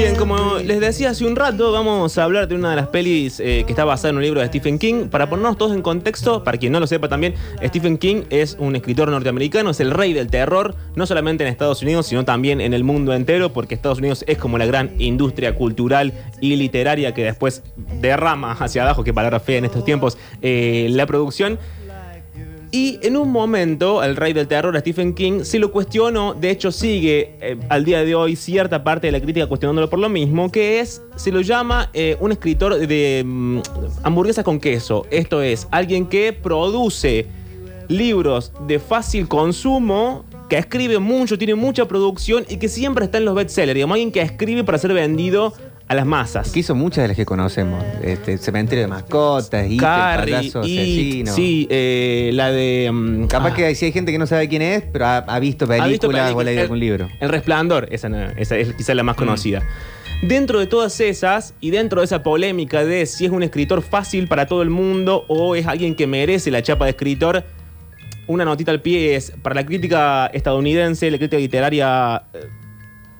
Bien, 0.00 0.16
como 0.16 0.56
les 0.56 0.80
decía 0.80 1.10
hace 1.10 1.26
un 1.26 1.36
rato, 1.36 1.72
vamos 1.72 2.16
a 2.16 2.24
hablar 2.24 2.48
de 2.48 2.54
una 2.54 2.70
de 2.70 2.76
las 2.76 2.86
pelis 2.86 3.38
eh, 3.38 3.64
que 3.66 3.72
está 3.72 3.84
basada 3.84 4.08
en 4.08 4.16
un 4.16 4.22
libro 4.22 4.40
de 4.40 4.46
Stephen 4.46 4.78
King. 4.78 5.08
Para 5.10 5.28
ponernos 5.28 5.58
todos 5.58 5.72
en 5.72 5.82
contexto, 5.82 6.42
para 6.42 6.56
quien 6.56 6.72
no 6.72 6.80
lo 6.80 6.86
sepa 6.86 7.10
también, 7.10 7.34
Stephen 7.62 7.98
King 7.98 8.22
es 8.30 8.56
un 8.58 8.74
escritor 8.76 9.10
norteamericano, 9.10 9.68
es 9.68 9.80
el 9.80 9.90
rey 9.90 10.14
del 10.14 10.28
terror, 10.28 10.74
no 10.94 11.04
solamente 11.04 11.44
en 11.44 11.50
Estados 11.50 11.82
Unidos, 11.82 12.06
sino 12.06 12.24
también 12.24 12.62
en 12.62 12.72
el 12.72 12.82
mundo 12.82 13.12
entero, 13.12 13.52
porque 13.52 13.74
Estados 13.74 13.98
Unidos 13.98 14.24
es 14.26 14.38
como 14.38 14.56
la 14.56 14.64
gran 14.64 14.98
industria 14.98 15.54
cultural 15.54 16.14
y 16.40 16.56
literaria 16.56 17.12
que 17.12 17.22
después 17.22 17.62
derrama 18.00 18.52
hacia 18.52 18.84
abajo, 18.84 19.04
qué 19.04 19.12
palabra 19.12 19.38
fea 19.38 19.58
en 19.58 19.66
estos 19.66 19.84
tiempos, 19.84 20.16
eh, 20.40 20.86
la 20.88 21.04
producción. 21.04 21.58
Y 22.72 23.00
en 23.02 23.16
un 23.16 23.32
momento, 23.32 24.02
el 24.04 24.14
rey 24.14 24.32
del 24.32 24.46
terror, 24.46 24.78
Stephen 24.78 25.12
King, 25.14 25.42
se 25.42 25.58
lo 25.58 25.72
cuestionó, 25.72 26.34
de 26.34 26.50
hecho 26.50 26.70
sigue 26.70 27.36
eh, 27.40 27.56
al 27.68 27.84
día 27.84 28.04
de 28.04 28.14
hoy 28.14 28.36
cierta 28.36 28.84
parte 28.84 29.08
de 29.08 29.12
la 29.12 29.20
crítica 29.20 29.48
cuestionándolo 29.48 29.90
por 29.90 29.98
lo 29.98 30.08
mismo, 30.08 30.52
que 30.52 30.78
es, 30.78 31.02
se 31.16 31.32
lo 31.32 31.40
llama 31.40 31.90
eh, 31.94 32.16
un 32.20 32.30
escritor 32.30 32.78
de 32.78 33.24
mm, 33.26 33.58
hamburguesas 34.04 34.44
con 34.44 34.60
queso. 34.60 35.04
Esto 35.10 35.42
es, 35.42 35.66
alguien 35.72 36.06
que 36.06 36.32
produce 36.32 37.26
libros 37.88 38.52
de 38.68 38.78
fácil 38.78 39.26
consumo, 39.26 40.24
que 40.48 40.56
escribe 40.56 41.00
mucho, 41.00 41.36
tiene 41.36 41.56
mucha 41.56 41.88
producción 41.88 42.44
y 42.48 42.58
que 42.58 42.68
siempre 42.68 43.04
está 43.04 43.18
en 43.18 43.24
los 43.24 43.34
bestsellers. 43.34 43.74
Digamos, 43.74 43.94
alguien 43.94 44.12
que 44.12 44.22
escribe 44.22 44.62
para 44.62 44.78
ser 44.78 44.92
vendido 44.92 45.54
a 45.90 45.94
las 45.96 46.06
masas. 46.06 46.52
Que 46.52 46.60
hizo 46.60 46.76
muchas 46.76 47.02
de 47.02 47.08
las 47.08 47.16
que 47.16 47.26
conocemos. 47.26 47.82
Este, 48.00 48.38
Cementerio 48.38 48.84
de 48.84 48.88
mascotas, 48.88 49.66
Carrie, 49.76 50.34
payaso 50.36 50.60
asesino. 50.60 51.34
sí, 51.34 51.66
eh, 51.68 52.30
la 52.32 52.52
de... 52.52 52.90
mm, 52.92 53.26
Capaz 53.26 53.48
ah, 53.50 53.54
que 53.54 53.74
si 53.74 53.86
hay 53.86 53.92
gente 53.92 54.12
que 54.12 54.18
no 54.18 54.26
sabe 54.28 54.48
quién 54.48 54.62
es, 54.62 54.84
pero 54.92 55.06
ha, 55.06 55.16
ha 55.18 55.40
visto 55.40 55.66
películas 55.66 55.86
¿Ha 55.88 55.90
visto 55.90 56.06
o 56.06 56.40
ha 56.40 56.44
leído 56.44 56.62
algún 56.62 56.78
libro. 56.78 57.08
El 57.18 57.28
Resplandor, 57.28 57.88
esa, 57.90 58.08
no- 58.08 58.22
esa 58.36 58.56
es 58.56 58.72
quizás 58.74 58.94
la 58.94 59.02
más 59.02 59.16
Mm. 59.16 59.18
conocida. 59.18 59.62
Dentro 60.22 60.60
de 60.60 60.68
todas 60.68 61.00
esas 61.00 61.54
y 61.60 61.70
dentro 61.70 62.02
de 62.02 62.04
esa 62.04 62.22
polémica 62.22 62.84
de 62.84 63.04
si 63.06 63.24
es 63.24 63.32
un 63.32 63.42
escritor 63.42 63.82
fácil 63.82 64.28
para 64.28 64.46
todo 64.46 64.62
el 64.62 64.70
mundo 64.70 65.24
o 65.26 65.56
es 65.56 65.66
alguien 65.66 65.96
que 65.96 66.06
merece 66.06 66.52
la 66.52 66.62
chapa 66.62 66.84
de 66.84 66.90
escritor, 66.92 67.42
una 68.28 68.44
notita 68.44 68.70
al 68.70 68.80
pie 68.80 69.16
es 69.16 69.32
para 69.42 69.56
la 69.56 69.66
crítica 69.66 70.26
estadounidense, 70.26 71.10
la 71.10 71.18
crítica 71.18 71.38
literaria 71.40 72.22
eh, 72.32 72.46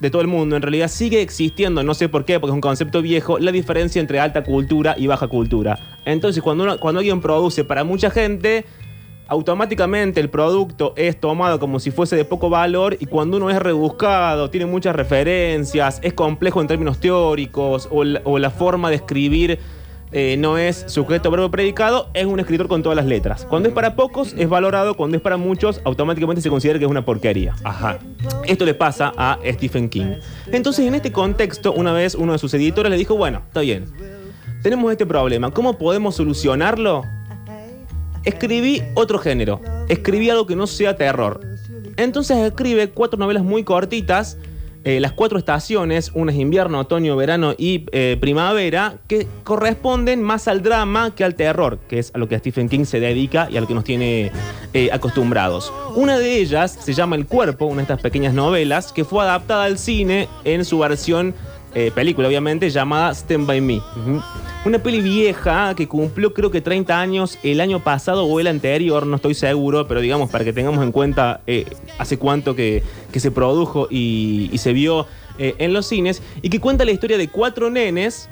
de 0.01 0.11
todo 0.11 0.23
el 0.23 0.29
mundo, 0.29 0.57
en 0.57 0.63
realidad 0.63 0.89
sigue 0.89 1.21
existiendo, 1.21 1.83
no 1.83 1.95
sé 1.95 2.09
por 2.09 2.25
qué, 2.25 2.41
porque 2.41 2.53
es 2.53 2.55
un 2.55 2.61
concepto 2.61 3.03
viejo, 3.03 3.39
la 3.39 3.53
diferencia 3.53 4.01
entre 4.01 4.19
alta 4.19 4.43
cultura 4.43 4.95
y 4.99 5.07
baja 5.07 5.29
cultura. 5.29 5.79
Entonces, 6.07 6.43
cuando, 6.43 6.65
uno- 6.65 6.79
cuando 6.81 7.01
alguien 7.01 7.21
produce 7.21 7.65
para 7.65 7.85
mucha 7.85 8.11
gente, 8.11 8.65
automáticamente 9.29 10.21
el 10.21 10.29
producto 10.29 10.93
es 10.97 11.21
tomado 11.21 11.61
como 11.61 11.79
si 11.79 11.91
fuese 11.91 12.17
de 12.17 12.25
poco 12.25 12.51
valor 12.51 12.97
y 12.99 13.07
cuando 13.07 13.37
uno 13.37 13.49
es 13.51 13.59
rebuscado, 13.61 14.51
tiene 14.51 14.67
muchas 14.67 14.97
referencias, 14.97 16.01
es 16.03 16.15
complejo 16.15 16.61
en 16.61 16.67
términos 16.67 16.99
teóricos 16.99 17.87
o 17.93 18.03
la, 18.03 18.21
o 18.25 18.39
la 18.39 18.51
forma 18.51 18.89
de 18.91 18.97
escribir 18.97 19.59
eh, 20.13 20.37
no 20.39 20.59
es 20.59 20.85
sujeto, 20.89 21.31
verbo, 21.31 21.51
predicado, 21.51 22.11
es 22.15 22.27
un 22.27 22.41
escritor 22.41 22.67
con 22.69 22.83
todas 22.83 22.97
las 22.97 23.07
letras. 23.07 23.47
Cuando 23.49 23.69
es 23.69 23.75
para 23.75 23.95
pocos 23.95 24.35
es 24.37 24.49
valorado, 24.49 24.95
cuando 24.95 25.17
es 25.17 25.23
para 25.23 25.37
muchos 25.37 25.81
automáticamente 25.85 26.43
se 26.43 26.51
considera 26.51 26.79
que 26.79 26.85
es 26.85 26.91
una 26.91 27.05
porquería. 27.05 27.55
Ajá. 27.63 27.99
Esto 28.45 28.65
le 28.65 28.75
pasa 28.75 29.13
a 29.17 29.39
Stephen 29.45 29.89
King. 29.89 30.17
Entonces, 30.51 30.87
en 30.87 30.95
este 30.95 31.13
contexto, 31.13 31.73
una 31.73 31.93
vez 31.93 32.15
uno 32.15 32.33
de 32.33 32.39
sus 32.39 32.53
editores 32.55 32.91
le 32.91 32.97
dijo, 32.97 33.17
bueno, 33.17 33.43
está 33.47 33.61
bien, 33.61 33.85
tenemos 34.63 34.91
este 34.91 35.07
problema, 35.07 35.53
¿cómo 35.53 35.79
podemos 35.79 36.17
solucionarlo? 36.17 37.05
Escribí 38.25 38.83
otro 38.95 39.19
género, 39.19 39.61
escribí 39.89 40.29
algo 40.29 40.47
que 40.47 40.57
no 40.57 40.67
sea 40.67 40.97
terror. 40.97 41.41
Entonces 41.97 42.37
escribe 42.39 42.91
cuatro 42.91 43.19
novelas 43.19 43.43
muy 43.43 43.65
cortitas, 43.65 44.39
eh, 44.83 44.99
las 44.99 45.13
cuatro 45.13 45.39
estaciones, 45.39 46.11
una 46.15 46.33
es 46.33 46.39
invierno, 46.39 46.81
otoño, 46.81 47.15
verano 47.15 47.55
y 47.59 47.85
eh, 47.93 48.17
primavera, 48.19 48.97
que 49.09 49.27
corresponden 49.45 50.23
más 50.23 50.49
al 50.49 50.63
drama 50.63 51.15
que 51.15 51.23
al 51.23 51.35
terror, 51.35 51.79
que 51.87 51.99
es 51.99 52.11
a 52.15 52.19
lo 52.19 52.29
que 52.29 52.39
Stephen 52.39 52.69
King 52.69 52.85
se 52.85 52.99
dedica 52.99 53.49
y 53.51 53.59
a 53.59 53.61
lo 53.61 53.67
que 53.67 53.75
nos 53.75 53.85
tiene 53.85 54.33
eh, 54.73 54.89
acostumbrados. 54.91 55.71
Una 55.97 56.19
de 56.19 56.37
ellas 56.37 56.79
se 56.81 56.95
llama 56.95 57.17
El 57.17 57.27
Cuerpo, 57.27 57.67
una 57.67 57.77
de 57.77 57.83
estas 57.83 58.01
pequeñas 58.01 58.33
novelas, 58.33 58.93
que 58.93 59.05
fue 59.05 59.23
adaptada 59.23 59.65
al 59.65 59.77
cine 59.77 60.29
en 60.45 60.65
su 60.65 60.79
versión, 60.79 61.35
película 61.95 62.27
obviamente, 62.27 62.69
llamada 62.69 63.13
Stand 63.15 63.47
By 63.47 63.61
Me. 63.61 63.81
Una 64.63 64.79
peli 64.79 65.01
vieja 65.01 65.75
que 65.75 65.89
cumplió 65.89 66.35
creo 66.35 66.51
que 66.51 66.61
30 66.61 67.01
años 67.01 67.39
el 67.43 67.63
año 67.63 67.81
pasado 67.83 68.27
o 68.27 68.41
el 68.41 68.47
anterior, 68.47 69.07
no 69.07 69.17
estoy 69.17 69.33
seguro, 69.33 69.89
pero 69.89 70.03
digamos 70.03 70.29
para 70.29 70.45
que 70.45 70.53
tengamos 70.53 70.85
en 70.85 70.93
cuenta 70.93 71.41
eh, 71.47 71.65
hace 71.97 72.19
cuánto 72.19 72.55
que, 72.55 72.83
que 73.11 73.21
se 73.21 73.31
produjo 73.31 73.89
y, 73.91 74.51
y 74.53 74.59
se 74.59 74.75
vio 74.75 75.07
eh, 75.39 75.55
en 75.57 75.73
los 75.73 75.87
cines, 75.87 76.23
y 76.43 76.51
que 76.51 76.61
cuenta 76.61 76.85
la 76.85 76.91
historia 76.91 77.17
de 77.17 77.29
cuatro 77.29 77.71
nenes 77.71 78.29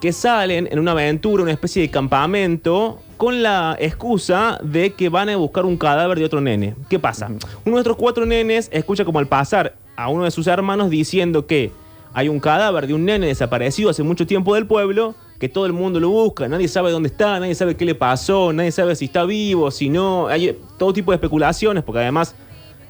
que 0.00 0.12
salen 0.12 0.68
en 0.72 0.80
una 0.80 0.90
aventura, 0.90 1.44
una 1.44 1.52
especie 1.52 1.82
de 1.82 1.88
campamento, 1.88 3.00
con 3.16 3.44
la 3.44 3.76
excusa 3.78 4.58
de 4.60 4.94
que 4.94 5.08
van 5.08 5.28
a 5.28 5.36
buscar 5.36 5.64
un 5.64 5.76
cadáver 5.76 6.18
de 6.18 6.24
otro 6.24 6.40
nene. 6.40 6.74
¿Qué 6.88 6.98
pasa? 6.98 7.30
Uno 7.64 7.76
de 7.76 7.82
estos 7.82 7.96
cuatro 7.96 8.26
nenes 8.26 8.68
escucha 8.72 9.04
como 9.04 9.20
al 9.20 9.28
pasar 9.28 9.76
a 9.94 10.08
uno 10.08 10.24
de 10.24 10.32
sus 10.32 10.48
hermanos 10.48 10.90
diciendo 10.90 11.46
que 11.46 11.70
hay 12.14 12.28
un 12.28 12.40
cadáver 12.40 12.86
de 12.86 12.94
un 12.94 13.04
nene 13.04 13.26
desaparecido 13.26 13.90
hace 13.90 14.02
mucho 14.02 14.26
tiempo 14.26 14.54
del 14.54 14.66
pueblo, 14.66 15.14
que 15.38 15.48
todo 15.48 15.66
el 15.66 15.72
mundo 15.72 16.00
lo 16.00 16.08
busca, 16.10 16.48
nadie 16.48 16.68
sabe 16.68 16.90
dónde 16.90 17.08
está, 17.08 17.38
nadie 17.40 17.54
sabe 17.54 17.76
qué 17.76 17.84
le 17.84 17.94
pasó, 17.94 18.52
nadie 18.52 18.70
sabe 18.72 18.94
si 18.96 19.06
está 19.06 19.24
vivo, 19.24 19.70
si 19.70 19.90
no, 19.90 20.28
hay 20.28 20.56
todo 20.78 20.92
tipo 20.92 21.10
de 21.10 21.16
especulaciones, 21.16 21.82
porque 21.84 22.00
además 22.00 22.34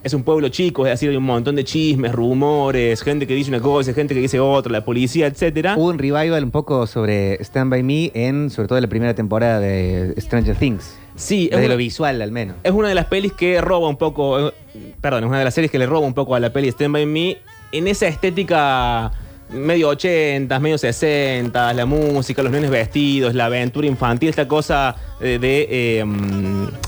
es 0.02 0.12
un 0.12 0.22
pueblo 0.22 0.50
chico, 0.50 0.84
es 0.86 0.92
decir, 0.92 1.08
hay 1.08 1.16
un 1.16 1.24
montón 1.24 1.56
de 1.56 1.64
chismes, 1.64 2.12
rumores, 2.12 3.00
gente 3.02 3.26
que 3.26 3.34
dice 3.34 3.48
una 3.48 3.60
cosa, 3.60 3.94
gente 3.94 4.12
que 4.14 4.20
dice 4.20 4.38
otra, 4.38 4.70
la 4.70 4.84
policía, 4.84 5.26
etcétera. 5.26 5.74
Hubo 5.78 5.86
un 5.88 5.98
revival 5.98 6.44
un 6.44 6.50
poco 6.50 6.86
sobre 6.86 7.42
Stand 7.42 7.70
By 7.70 7.82
Me 7.82 8.10
en, 8.14 8.50
sobre 8.50 8.68
todo, 8.68 8.78
la 8.78 8.86
primera 8.88 9.14
temporada 9.14 9.58
de 9.60 10.14
Stranger 10.20 10.54
Things. 10.56 10.98
Sí, 11.16 11.44
es 11.44 11.52
Desde 11.52 11.64
una- 11.64 11.74
lo 11.74 11.78
visual, 11.78 12.20
al 12.20 12.32
menos. 12.32 12.56
Es 12.62 12.72
una 12.72 12.88
de 12.88 12.94
las 12.94 13.06
pelis 13.06 13.32
que 13.32 13.60
roba 13.62 13.88
un 13.88 13.96
poco, 13.96 14.48
eh, 14.48 14.52
perdón, 15.00 15.24
es 15.24 15.28
una 15.30 15.38
de 15.38 15.44
las 15.44 15.54
series 15.54 15.70
que 15.70 15.78
le 15.78 15.86
roba 15.86 16.06
un 16.06 16.12
poco 16.14 16.34
a 16.34 16.40
la 16.40 16.52
peli 16.52 16.68
Stand 16.68 16.92
By 16.92 17.06
Me 17.06 17.38
en 17.76 17.88
esa 17.88 18.06
estética 18.06 19.12
medio 19.50 19.88
80, 19.90 20.58
medio 20.58 20.78
60, 20.78 21.74
la 21.74 21.86
música, 21.86 22.42
los 22.42 22.50
nenes 22.50 22.70
vestidos, 22.70 23.34
la 23.34 23.46
aventura 23.46 23.86
infantil, 23.86 24.30
esta 24.30 24.48
cosa 24.48 24.96
de, 25.20 26.04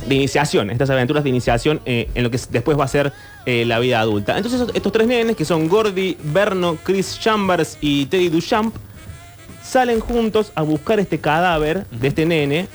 de 0.06 0.14
iniciación, 0.14 0.70
estas 0.70 0.90
aventuras 0.90 1.24
de 1.24 1.30
iniciación 1.30 1.80
eh, 1.84 2.08
en 2.14 2.22
lo 2.22 2.30
que 2.30 2.38
después 2.50 2.78
va 2.78 2.84
a 2.84 2.88
ser 2.88 3.12
eh, 3.44 3.64
la 3.64 3.78
vida 3.78 4.00
adulta. 4.00 4.36
Entonces 4.36 4.62
estos 4.74 4.92
tres 4.92 5.06
nenes, 5.06 5.36
que 5.36 5.44
son 5.44 5.68
Gordy, 5.68 6.16
Berno, 6.22 6.76
Chris 6.82 7.18
Chambers 7.20 7.78
y 7.80 8.06
Teddy 8.06 8.28
Duchamp, 8.28 8.74
salen 9.62 10.00
juntos 10.00 10.52
a 10.54 10.62
buscar 10.62 11.00
este 11.00 11.18
cadáver 11.18 11.86
de 11.90 12.08
este 12.08 12.26
nene. 12.26 12.68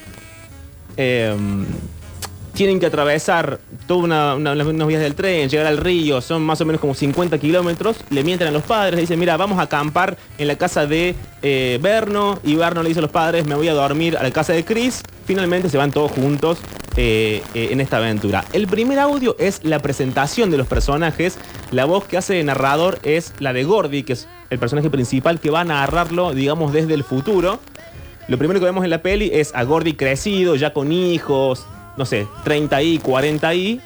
Tienen 2.62 2.80
que 2.80 2.86
atravesar 2.86 3.60
todas 3.88 4.04
una, 4.04 4.36
una- 4.36 4.52
unas 4.54 4.88
vías 4.88 5.02
del 5.02 5.16
tren, 5.16 5.50
llegar 5.50 5.66
al 5.66 5.78
río, 5.78 6.22
son 6.22 6.44
más 6.44 6.62
o 6.62 6.66
menos 6.66 6.80
como 6.80 6.94
50 6.94 7.40
kilómetros. 7.40 7.98
Le 8.12 8.24
mienten 8.24 8.48
a 8.50 8.52
los 8.52 8.62
padres, 8.62 8.94
le 8.94 9.02
dicen, 9.02 9.18
mira, 9.18 9.36
vamos 9.36 9.58
a 9.58 9.64
acampar 9.64 10.16
en 10.38 10.48
la 10.48 10.56
casa 10.60 10.86
de 10.86 11.16
eh, 11.42 11.80
Berno. 11.82 12.38
Y 12.44 12.54
Berno 12.54 12.84
le 12.84 12.90
dice 12.90 13.00
a 13.00 13.02
los 13.02 13.10
padres, 13.10 13.48
me 13.48 13.56
voy 13.56 13.68
a 13.68 13.74
dormir 13.74 14.16
a 14.16 14.22
la 14.22 14.30
casa 14.30 14.54
de 14.54 14.64
Chris. 14.64 15.02
Finalmente 15.26 15.70
se 15.70 15.78
van 15.80 15.92
todos 15.92 16.12
juntos 16.12 16.60
eh, 16.98 17.42
eh, 17.56 17.70
en 17.72 17.82
esta 17.82 17.98
aventura. 17.98 18.46
El 18.54 18.68
primer 18.68 19.00
audio 19.00 19.36
es 19.40 19.64
la 19.64 19.80
presentación 19.80 20.52
de 20.52 20.58
los 20.60 20.68
personajes. 20.68 21.40
La 21.72 21.86
voz 21.86 22.04
que 22.04 22.18
hace 22.18 22.36
de 22.36 22.44
narrador 22.44 23.00
es 23.02 23.34
la 23.40 23.54
de 23.54 23.64
Gordy, 23.64 24.04
que 24.04 24.14
es 24.14 24.28
el 24.52 24.60
personaje 24.60 24.92
principal 24.92 25.40
que 25.40 25.50
va 25.50 25.62
a 25.62 25.66
narrarlo, 25.66 26.32
digamos, 26.36 26.74
desde 26.74 26.94
el 26.94 27.04
futuro. 27.04 27.58
Lo 28.28 28.38
primero 28.38 28.60
que 28.60 28.68
vemos 28.68 28.84
en 28.84 28.92
la 28.92 29.02
peli 29.02 29.32
es 29.34 29.52
a 29.56 29.64
Gordy 29.64 29.94
crecido, 29.94 30.56
ya 30.56 30.74
con 30.74 30.92
hijos, 30.92 31.66
no 31.98 32.06
sé, 32.06 32.28
30 32.44 32.82
y 32.82 32.98
40 33.00 33.54
y 33.56 33.82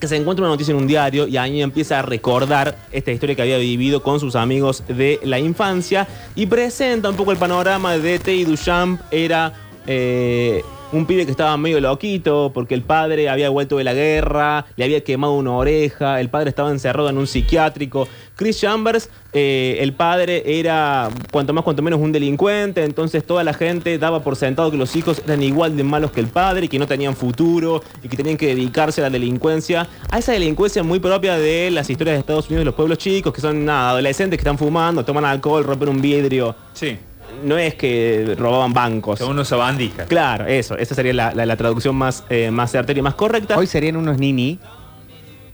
que 0.00 0.08
se 0.08 0.16
encuentra 0.16 0.44
una 0.44 0.52
noticia 0.52 0.72
en 0.72 0.78
un 0.78 0.86
diario 0.86 1.26
y 1.26 1.36
ahí 1.36 1.62
empieza 1.62 2.00
a 2.00 2.02
recordar 2.02 2.76
esta 2.92 3.12
historia 3.12 3.34
que 3.34 3.42
había 3.42 3.58
vivido 3.58 4.02
con 4.02 4.20
sus 4.20 4.36
amigos 4.36 4.84
de 4.88 5.18
la 5.22 5.38
infancia 5.38 6.06
y 6.34 6.46
presenta 6.46 7.08
un 7.08 7.16
poco 7.16 7.32
el 7.32 7.38
panorama 7.38 7.96
de 7.96 8.18
Teddy 8.18 8.44
Duchamp. 8.44 9.00
Era 9.10 9.54
eh, 9.86 10.62
un 10.92 11.06
pibe 11.06 11.24
que 11.24 11.30
estaba 11.30 11.56
medio 11.56 11.80
loquito 11.80 12.50
porque 12.54 12.74
el 12.74 12.82
padre 12.82 13.28
había 13.28 13.48
vuelto 13.48 13.78
de 13.78 13.84
la 13.84 13.94
guerra, 13.94 14.66
le 14.76 14.84
había 14.84 15.02
quemado 15.02 15.32
una 15.34 15.52
oreja, 15.52 16.20
el 16.20 16.28
padre 16.28 16.50
estaba 16.50 16.70
encerrado 16.70 17.08
en 17.08 17.18
un 17.18 17.26
psiquiátrico. 17.26 18.06
Chris 18.34 18.60
Chambers, 18.60 19.08
eh, 19.38 19.76
el 19.82 19.92
padre 19.92 20.42
era 20.58 21.10
cuanto 21.30 21.52
más 21.52 21.62
cuanto 21.62 21.82
menos 21.82 22.00
un 22.00 22.10
delincuente, 22.10 22.82
entonces 22.82 23.22
toda 23.22 23.44
la 23.44 23.52
gente 23.52 23.98
daba 23.98 24.22
por 24.24 24.34
sentado 24.34 24.70
que 24.70 24.78
los 24.78 24.96
hijos 24.96 25.20
eran 25.26 25.42
igual 25.42 25.76
de 25.76 25.84
malos 25.84 26.10
que 26.10 26.20
el 26.20 26.28
padre 26.28 26.64
y 26.64 26.68
que 26.68 26.78
no 26.78 26.86
tenían 26.86 27.14
futuro 27.14 27.82
y 28.02 28.08
que 28.08 28.16
tenían 28.16 28.38
que 28.38 28.46
dedicarse 28.46 29.02
a 29.02 29.04
la 29.04 29.10
delincuencia, 29.10 29.86
a 30.10 30.18
esa 30.18 30.32
delincuencia 30.32 30.82
muy 30.82 31.00
propia 31.00 31.36
de 31.36 31.70
las 31.70 31.90
historias 31.90 32.14
de 32.16 32.20
Estados 32.20 32.46
Unidos 32.46 32.60
de 32.62 32.64
los 32.64 32.74
pueblos 32.74 32.96
chicos, 32.96 33.32
que 33.34 33.42
son 33.42 33.64
nada, 33.64 33.90
adolescentes 33.90 34.38
que 34.38 34.40
están 34.40 34.56
fumando, 34.56 35.04
toman 35.04 35.26
alcohol, 35.26 35.62
rompen 35.64 35.90
un 35.90 36.00
vidrio. 36.00 36.56
Sí. 36.72 36.96
No 37.44 37.58
es 37.58 37.74
que 37.74 38.34
robaban 38.38 38.72
bancos. 38.72 39.18
Son 39.18 39.30
unos 39.32 39.48
sabandijas. 39.48 40.06
Claro, 40.06 40.46
eso, 40.46 40.78
esa 40.78 40.94
sería 40.94 41.12
la, 41.12 41.34
la- 41.34 41.44
la 41.44 41.56
traducción 41.56 41.94
más, 41.94 42.24
eh, 42.30 42.50
más 42.50 42.70
certera 42.70 42.98
y 42.98 43.02
más 43.02 43.14
correcta. 43.14 43.58
Hoy 43.58 43.66
serían 43.66 43.96
unos 43.96 44.16
nini. 44.18 44.58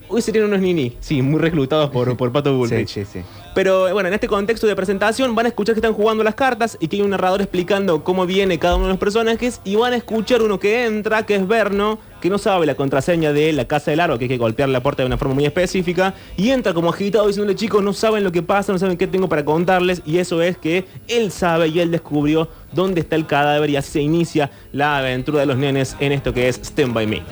Hoy 0.08 0.22
serían 0.22 0.44
unos 0.44 0.60
nini, 0.60 0.96
sí, 1.00 1.22
muy 1.22 1.40
reclutados 1.40 1.90
por, 1.90 2.16
por 2.18 2.30
Pato 2.30 2.50
Sí, 2.50 2.56
Bullrich. 2.56 2.88
sí, 2.88 3.04
sí. 3.04 3.20
Pero 3.54 3.92
bueno, 3.92 4.08
en 4.08 4.14
este 4.14 4.28
contexto 4.28 4.66
de 4.66 4.74
presentación 4.74 5.34
van 5.34 5.44
a 5.44 5.50
escuchar 5.50 5.74
que 5.74 5.80
están 5.80 5.92
jugando 5.92 6.24
las 6.24 6.34
cartas 6.34 6.78
y 6.80 6.88
que 6.88 6.96
hay 6.96 7.02
un 7.02 7.10
narrador 7.10 7.42
explicando 7.42 8.02
cómo 8.02 8.24
viene 8.24 8.58
cada 8.58 8.76
uno 8.76 8.86
de 8.86 8.92
los 8.92 8.98
personajes 8.98 9.60
y 9.62 9.76
van 9.76 9.92
a 9.92 9.96
escuchar 9.96 10.40
uno 10.40 10.58
que 10.58 10.86
entra, 10.86 11.26
que 11.26 11.36
es 11.36 11.46
Verno, 11.46 11.98
que 12.22 12.30
no 12.30 12.38
sabe 12.38 12.64
la 12.64 12.76
contraseña 12.76 13.34
de 13.34 13.52
la 13.52 13.66
casa 13.66 13.90
del 13.90 14.00
árbol, 14.00 14.18
que 14.18 14.24
hay 14.24 14.28
que 14.30 14.38
golpear 14.38 14.70
la 14.70 14.82
puerta 14.82 15.02
de 15.02 15.06
una 15.06 15.18
forma 15.18 15.34
muy 15.34 15.44
específica, 15.44 16.14
y 16.36 16.50
entra 16.50 16.72
como 16.72 16.88
agitado 16.88 17.26
diciéndole 17.26 17.54
chicos, 17.54 17.82
no 17.82 17.92
saben 17.92 18.24
lo 18.24 18.32
que 18.32 18.42
pasa, 18.42 18.72
no 18.72 18.78
saben 18.78 18.96
qué 18.96 19.06
tengo 19.06 19.28
para 19.28 19.44
contarles, 19.44 20.00
y 20.06 20.18
eso 20.18 20.40
es 20.40 20.56
que 20.56 20.86
él 21.08 21.30
sabe 21.30 21.68
y 21.68 21.80
él 21.80 21.90
descubrió 21.90 22.48
dónde 22.72 23.00
está 23.00 23.16
el 23.16 23.26
cadáver 23.26 23.68
y 23.68 23.76
así 23.76 23.92
se 23.92 24.00
inicia 24.00 24.50
la 24.72 24.96
aventura 24.98 25.40
de 25.40 25.46
los 25.46 25.58
nenes 25.58 25.94
en 26.00 26.12
esto 26.12 26.32
que 26.32 26.48
es 26.48 26.58
Stand 26.62 26.94
By 26.94 27.06
Me. 27.06 27.22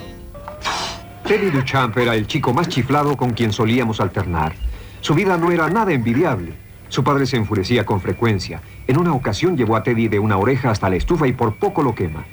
Teddy 1.24 1.50
Duchamp 1.50 1.96
era 1.96 2.14
el 2.14 2.26
chico 2.26 2.52
más 2.52 2.68
chiflado 2.68 3.16
con 3.16 3.30
quien 3.30 3.52
solíamos 3.52 4.00
alternar. 4.00 4.52
Su 5.00 5.14
vida 5.14 5.36
no 5.36 5.50
era 5.50 5.68
nada 5.68 5.92
envidiable. 5.92 6.52
Su 6.88 7.02
padre 7.04 7.24
se 7.26 7.36
enfurecía 7.36 7.86
con 7.86 8.00
frecuencia. 8.00 8.60
En 8.86 8.98
una 8.98 9.12
ocasión 9.12 9.56
llevó 9.56 9.76
a 9.76 9.82
Teddy 9.82 10.08
de 10.08 10.18
una 10.18 10.36
oreja 10.36 10.70
hasta 10.70 10.90
la 10.90 10.96
estufa 10.96 11.26
y 11.26 11.32
por 11.32 11.54
poco 11.54 11.82
lo 11.82 11.94
quema. 11.94 12.24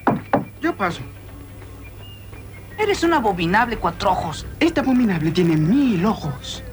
Yo 0.61 0.75
paso. 0.75 1.01
Eres 2.77 3.03
un 3.03 3.13
abominable 3.13 3.77
cuatro 3.77 4.11
ojos. 4.11 4.45
Este 4.59 4.79
abominable 4.79 5.31
tiene 5.31 5.55
mil 5.55 6.05
ojos. 6.05 6.63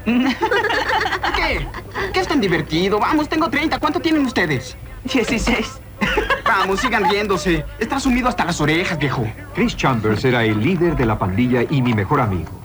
¿Qué? 0.04 1.66
¿Qué 2.12 2.20
es 2.20 2.28
tan 2.28 2.40
divertido? 2.40 2.98
Vamos, 2.98 3.28
tengo 3.28 3.48
30. 3.48 3.78
¿Cuánto 3.78 4.00
tienen 4.00 4.24
ustedes? 4.24 4.76
16. 5.04 5.80
Vamos, 6.44 6.80
sigan 6.80 7.08
riéndose. 7.08 7.64
Está 7.78 8.00
sumido 8.00 8.28
hasta 8.28 8.44
las 8.44 8.60
orejas, 8.60 8.98
viejo. 8.98 9.26
Chris 9.54 9.76
Chambers 9.76 10.24
era 10.24 10.44
el 10.44 10.60
líder 10.60 10.96
de 10.96 11.06
la 11.06 11.18
pandilla 11.18 11.62
y 11.68 11.80
mi 11.80 11.94
mejor 11.94 12.20
amigo. 12.20 12.59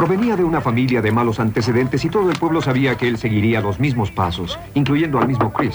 Provenía 0.00 0.34
de 0.34 0.44
una 0.44 0.62
familia 0.62 1.02
de 1.02 1.12
malos 1.12 1.40
antecedentes 1.40 2.02
y 2.06 2.08
todo 2.08 2.30
el 2.30 2.38
pueblo 2.38 2.62
sabía 2.62 2.96
que 2.96 3.06
él 3.06 3.18
seguiría 3.18 3.60
los 3.60 3.78
mismos 3.78 4.10
pasos, 4.10 4.58
incluyendo 4.72 5.18
al 5.18 5.28
mismo 5.28 5.52
Chris. 5.52 5.74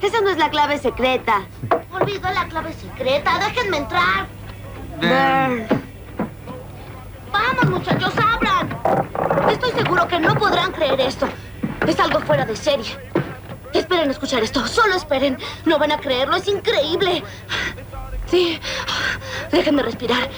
Esa 0.00 0.22
no 0.22 0.30
es 0.30 0.38
la 0.38 0.48
clave 0.48 0.78
secreta. 0.78 1.42
Olvidó 1.92 2.30
la 2.32 2.48
clave 2.48 2.72
secreta. 2.72 3.38
Déjenme 3.40 3.76
entrar. 3.76 4.26
Vamos, 7.30 7.70
muchachos, 7.70 8.14
abran. 8.16 8.70
Estoy 9.50 9.72
seguro 9.72 10.08
que 10.08 10.18
no 10.18 10.34
podrán 10.34 10.72
creer 10.72 11.02
esto. 11.02 11.28
Es 11.86 12.00
algo 12.00 12.20
fuera 12.20 12.46
de 12.46 12.56
serie. 12.56 12.96
Esperen 13.74 14.08
a 14.08 14.12
escuchar 14.12 14.42
esto. 14.42 14.66
Solo 14.66 14.94
esperen. 14.94 15.36
No 15.66 15.78
van 15.78 15.92
a 15.92 15.98
creerlo. 15.98 16.36
Es 16.36 16.48
increíble. 16.48 17.22
Sí. 18.28 18.58
Déjenme 19.50 19.82
respirar. 19.82 20.30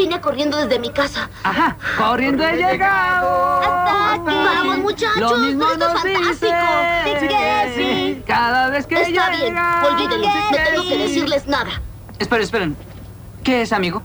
Vine 0.00 0.18
corriendo 0.18 0.56
desde 0.56 0.78
mi 0.78 0.88
casa. 0.88 1.28
Ajá, 1.44 1.76
corriendo 1.98 2.42
he 2.42 2.56
llegado. 2.56 3.60
Hasta 3.60 4.14
aquí. 4.14 4.24
Vamos, 4.24 4.78
muchachos. 4.78 5.20
Lo 5.20 5.36
mismo 5.36 5.64
esto 5.70 5.86
es 5.88 5.92
fantástico. 5.92 6.56
dice 7.04 7.28
que 7.28 7.72
sí. 7.76 8.22
Cada 8.26 8.70
vez 8.70 8.86
que 8.86 8.94
Está 9.02 9.28
bien. 9.28 9.42
llega. 9.42 9.84
Olvídenlo. 9.86 10.26
No 10.26 10.50
tengo 10.50 10.88
que 10.88 10.96
decirles 10.98 11.46
nada. 11.46 11.82
Esperen, 12.18 12.44
esperen. 12.44 12.76
¿Qué 13.44 13.60
es, 13.60 13.74
amigo? 13.74 14.02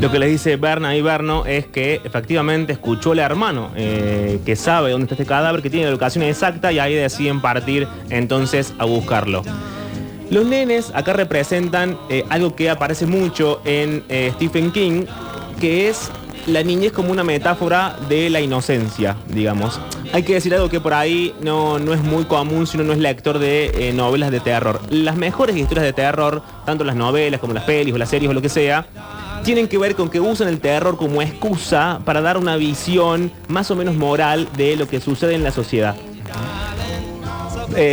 Lo 0.00 0.10
que 0.10 0.18
le 0.18 0.26
dice 0.26 0.56
Berna 0.56 0.96
y 0.96 1.02
Berno 1.02 1.46
es 1.46 1.66
que 1.66 2.00
efectivamente 2.02 2.72
escuchó 2.72 3.12
al 3.12 3.20
hermano, 3.20 3.70
eh, 3.76 4.40
que 4.44 4.56
sabe 4.56 4.90
dónde 4.90 5.04
está 5.04 5.14
este 5.14 5.26
cadáver, 5.26 5.62
que 5.62 5.70
tiene 5.70 5.86
la 5.86 5.92
locación 5.92 6.24
exacta 6.24 6.72
y 6.72 6.80
ahí 6.80 6.94
deciden 6.94 7.40
partir 7.40 7.86
entonces 8.10 8.74
a 8.80 8.84
buscarlo. 8.86 9.44
Los 10.32 10.46
nenes 10.46 10.90
acá 10.94 11.12
representan 11.12 11.98
eh, 12.08 12.24
algo 12.30 12.56
que 12.56 12.70
aparece 12.70 13.04
mucho 13.04 13.60
en 13.66 14.02
eh, 14.08 14.32
Stephen 14.36 14.72
King, 14.72 15.04
que 15.60 15.90
es 15.90 16.10
la 16.46 16.62
niñez 16.62 16.90
como 16.90 17.12
una 17.12 17.22
metáfora 17.22 17.98
de 18.08 18.30
la 18.30 18.40
inocencia, 18.40 19.14
digamos. 19.28 19.78
Hay 20.14 20.22
que 20.22 20.32
decir 20.32 20.54
algo 20.54 20.70
que 20.70 20.80
por 20.80 20.94
ahí 20.94 21.34
no, 21.42 21.78
no 21.78 21.92
es 21.92 22.02
muy 22.02 22.24
común 22.24 22.66
si 22.66 22.78
uno 22.78 22.86
no 22.86 22.92
es 22.94 22.98
lector 22.98 23.38
de 23.38 23.90
eh, 23.90 23.92
novelas 23.92 24.30
de 24.30 24.40
terror. 24.40 24.80
Las 24.88 25.16
mejores 25.16 25.54
historias 25.54 25.84
de 25.84 25.92
terror, 25.92 26.42
tanto 26.64 26.82
las 26.82 26.96
novelas 26.96 27.38
como 27.38 27.52
las 27.52 27.64
pelis 27.64 27.92
o 27.92 27.98
las 27.98 28.08
series 28.08 28.30
o 28.30 28.32
lo 28.32 28.40
que 28.40 28.48
sea, 28.48 28.86
tienen 29.44 29.68
que 29.68 29.76
ver 29.76 29.94
con 29.94 30.08
que 30.08 30.18
usan 30.18 30.48
el 30.48 30.60
terror 30.60 30.96
como 30.96 31.20
excusa 31.20 32.00
para 32.06 32.22
dar 32.22 32.38
una 32.38 32.56
visión 32.56 33.30
más 33.48 33.70
o 33.70 33.76
menos 33.76 33.96
moral 33.96 34.48
de 34.56 34.76
lo 34.76 34.88
que 34.88 34.98
sucede 34.98 35.34
en 35.34 35.44
la 35.44 35.50
sociedad. 35.50 35.94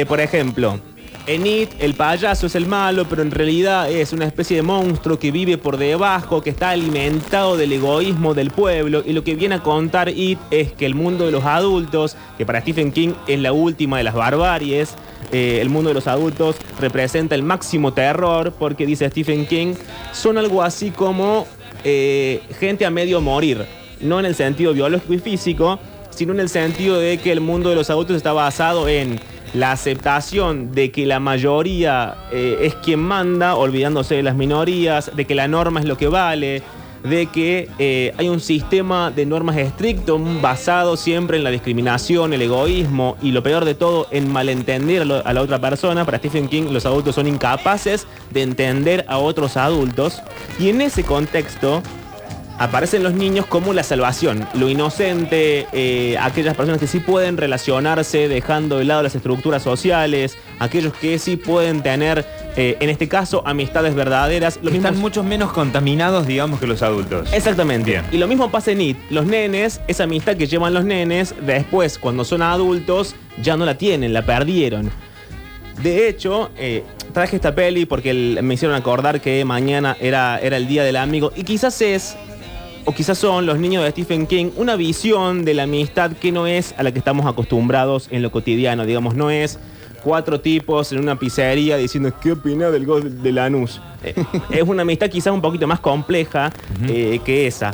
Por 0.08 0.20
ejemplo, 0.22 0.80
en 1.30 1.46
It 1.46 1.70
el 1.78 1.94
payaso 1.94 2.48
es 2.48 2.56
el 2.56 2.66
malo, 2.66 3.06
pero 3.08 3.22
en 3.22 3.30
realidad 3.30 3.92
es 3.92 4.14
una 4.14 4.26
especie 4.26 4.58
de 4.58 4.64
monstruo 4.64 5.20
que 5.20 5.30
vive 5.30 5.60
por 5.60 5.78
debajo, 5.78 6.42
que 6.42 6.50
está 6.50 6.72
alimentado 6.72 7.56
del 7.56 7.72
egoísmo 7.72 8.34
del 8.34 8.50
pueblo. 8.50 9.04
Y 9.06 9.14
lo 9.14 9.24
que 9.24 9.36
viene 9.36 9.54
a 9.54 9.60
contar 9.62 10.10
It 10.10 10.40
es 10.50 10.72
que 10.74 10.88
el 10.88 10.96
mundo 10.96 11.28
de 11.28 11.32
los 11.32 11.46
adultos, 11.46 12.18
que 12.36 12.48
para 12.48 12.62
Stephen 12.62 12.92
King 12.92 13.10
es 13.28 13.40
la 13.40 13.54
última 13.54 14.00
de 14.00 14.06
las 14.06 14.16
barbaries, 14.16 14.96
eh, 15.32 15.60
el 15.62 15.70
mundo 15.70 15.90
de 15.90 15.94
los 15.94 16.08
adultos 16.08 16.56
representa 16.80 17.36
el 17.36 17.44
máximo 17.44 17.94
terror, 17.94 18.52
porque 18.58 18.88
dice 18.88 19.08
Stephen 19.08 19.46
King, 19.46 19.76
son 20.12 20.40
algo 20.40 20.64
así 20.64 20.90
como 20.90 21.46
eh, 21.84 22.42
gente 22.60 22.88
a 22.88 22.90
medio 22.90 23.22
morir. 23.22 23.68
No 24.02 24.20
en 24.20 24.26
el 24.26 24.34
sentido 24.34 24.74
biológico 24.74 25.14
y 25.14 25.20
físico, 25.20 25.80
sino 26.10 26.34
en 26.34 26.40
el 26.40 26.50
sentido 26.50 27.00
de 27.00 27.20
que 27.20 27.32
el 27.32 27.40
mundo 27.40 27.70
de 27.70 27.76
los 27.76 27.92
adultos 27.92 28.18
está 28.18 28.34
basado 28.34 28.88
en 28.88 29.20
la 29.54 29.72
aceptación 29.72 30.72
de 30.72 30.92
que 30.92 31.06
la 31.06 31.20
mayoría 31.20 32.16
eh, 32.32 32.60
es 32.62 32.76
quien 32.76 33.00
manda, 33.00 33.56
olvidándose 33.56 34.16
de 34.16 34.24
las 34.24 34.36
minorías, 34.36 35.12
de 35.16 35.26
que 35.26 35.36
la 35.36 35.48
norma 35.48 35.80
es 35.80 35.86
lo 35.86 35.98
que 35.98 36.08
vale, 36.08 36.64
de 37.04 37.28
que 37.28 37.70
eh, 37.80 38.14
hay 38.18 38.28
un 38.30 38.40
sistema 38.40 39.12
de 39.12 39.26
normas 39.26 39.58
estricto 39.58 40.20
basado 40.42 40.98
siempre 40.98 41.38
en 41.38 41.44
la 41.44 41.50
discriminación, 41.50 42.34
el 42.34 42.42
egoísmo 42.42 43.18
y 43.22 43.32
lo 43.32 43.42
peor 43.42 43.66
de 43.66 43.76
todo 43.76 44.08
en 44.12 44.32
malentender 44.32 45.04
a, 45.04 45.34
la 45.34 45.42
otra 45.42 45.60
persona. 45.60 46.06
Para 46.06 46.18
Stephen 46.18 46.48
King 46.48 46.64
los 46.72 46.86
adultos 46.86 47.16
son 47.16 47.28
incapaces 47.28 48.08
de 48.32 48.42
entender 48.42 49.06
a 49.08 49.18
otros 49.18 49.58
adultos 49.58 50.22
y 50.60 50.70
en 50.70 50.82
ese 50.82 51.04
contexto 51.04 51.82
aparecen 52.60 53.04
los 53.04 53.14
niños 53.14 53.46
como 53.46 53.74
la 53.74 53.84
salvación, 53.84 54.46
lo 54.54 54.70
inocente, 54.70 55.66
eh, 55.72 56.18
aquellas 56.20 56.56
personas 56.56 56.80
que 56.80 56.88
sí 56.88 57.00
pueden 57.00 57.38
relacionarse 57.38 58.28
dejando 58.28 58.78
de 58.78 58.86
lado 58.86 59.02
las 59.02 59.16
estructuras 59.16 59.64
sociales, 59.64 60.38
aquellos 60.60 60.94
que 60.94 61.18
sí 61.20 61.38
pueden 61.38 61.82
tener, 61.82 62.26
eh, 62.58 62.76
en 62.82 62.90
este 62.90 63.08
caso, 63.08 63.42
amistades 63.48 63.96
verdaderas. 63.96 64.60
Lo 64.62 64.70
Están 64.72 64.92
mismo- 64.94 65.02
muchos 65.08 65.26
menos 65.26 65.52
contaminados, 65.54 66.28
digamos, 66.28 66.60
que 66.60 66.68
los 66.68 66.82
adultos. 66.84 67.32
Exactamente. 67.34 67.92
Bien. 67.92 68.04
Y 68.12 68.18
lo 68.18 68.28
mismo 68.28 68.52
pasa 68.52 68.72
en 68.72 68.82
IT. 68.82 68.98
Los 69.10 69.26
nenes, 69.26 69.80
esa 69.88 70.04
amistad 70.04 70.36
que 70.36 70.46
llevan 70.48 70.74
los 70.74 70.84
nenes, 70.84 71.34
después, 71.46 71.98
cuando 71.98 72.26
son 72.26 72.42
adultos, 72.42 73.16
ya 73.42 73.56
no 73.56 73.66
la 73.66 73.78
tienen, 73.78 74.12
la 74.14 74.26
perdieron. 74.26 74.92
De 75.82 76.10
hecho, 76.10 76.52
eh, 76.58 76.84
traje 77.14 77.38
esta 77.38 77.56
peli 77.56 77.86
porque 77.86 78.10
el- 78.10 78.40
me 78.44 78.56
hicieron 78.56 78.76
acordar 78.76 79.22
que 79.22 79.46
mañana 79.46 79.96
era, 80.02 80.38
era 80.42 80.58
el 80.58 80.68
día 80.68 80.84
del 80.84 80.98
amigo. 80.98 81.32
Y 81.38 81.44
quizás 81.44 81.82
es, 81.82 82.18
o 82.86 82.94
quizás 82.94 83.18
son 83.18 83.46
los 83.46 83.60
niños 83.60 83.84
de 83.84 83.92
Stephen 83.92 84.28
King, 84.28 84.52
una 84.56 84.76
visión 84.76 85.46
de 85.46 85.54
la 85.54 85.64
amistad 85.64 86.12
que 86.14 86.32
no 86.32 86.48
es 86.48 86.74
a 86.78 86.84
la 86.84 86.92
que 86.92 87.00
estamos 87.00 87.26
acostumbrados 87.26 88.08
en 88.12 88.22
lo 88.22 88.32
cotidiano. 88.32 88.86
Digamos, 88.86 89.16
no 89.16 89.30
es 89.30 89.60
cuatro 90.04 90.40
tipos 90.40 90.92
en 90.92 91.00
una 91.00 91.18
pizzería 91.18 91.78
diciendo 91.78 92.12
qué 92.22 92.32
opina 92.34 92.70
del 92.72 92.86
gol 92.86 93.22
de 93.22 93.32
Lanús. 93.32 93.82
Eh, 94.04 94.14
es 94.50 94.64
una 94.64 94.82
amistad 94.82 95.10
quizás 95.10 95.34
un 95.34 95.42
poquito 95.42 95.68
más 95.68 95.80
compleja 95.80 96.52
eh, 96.88 97.20
que 97.24 97.48
esa. 97.48 97.74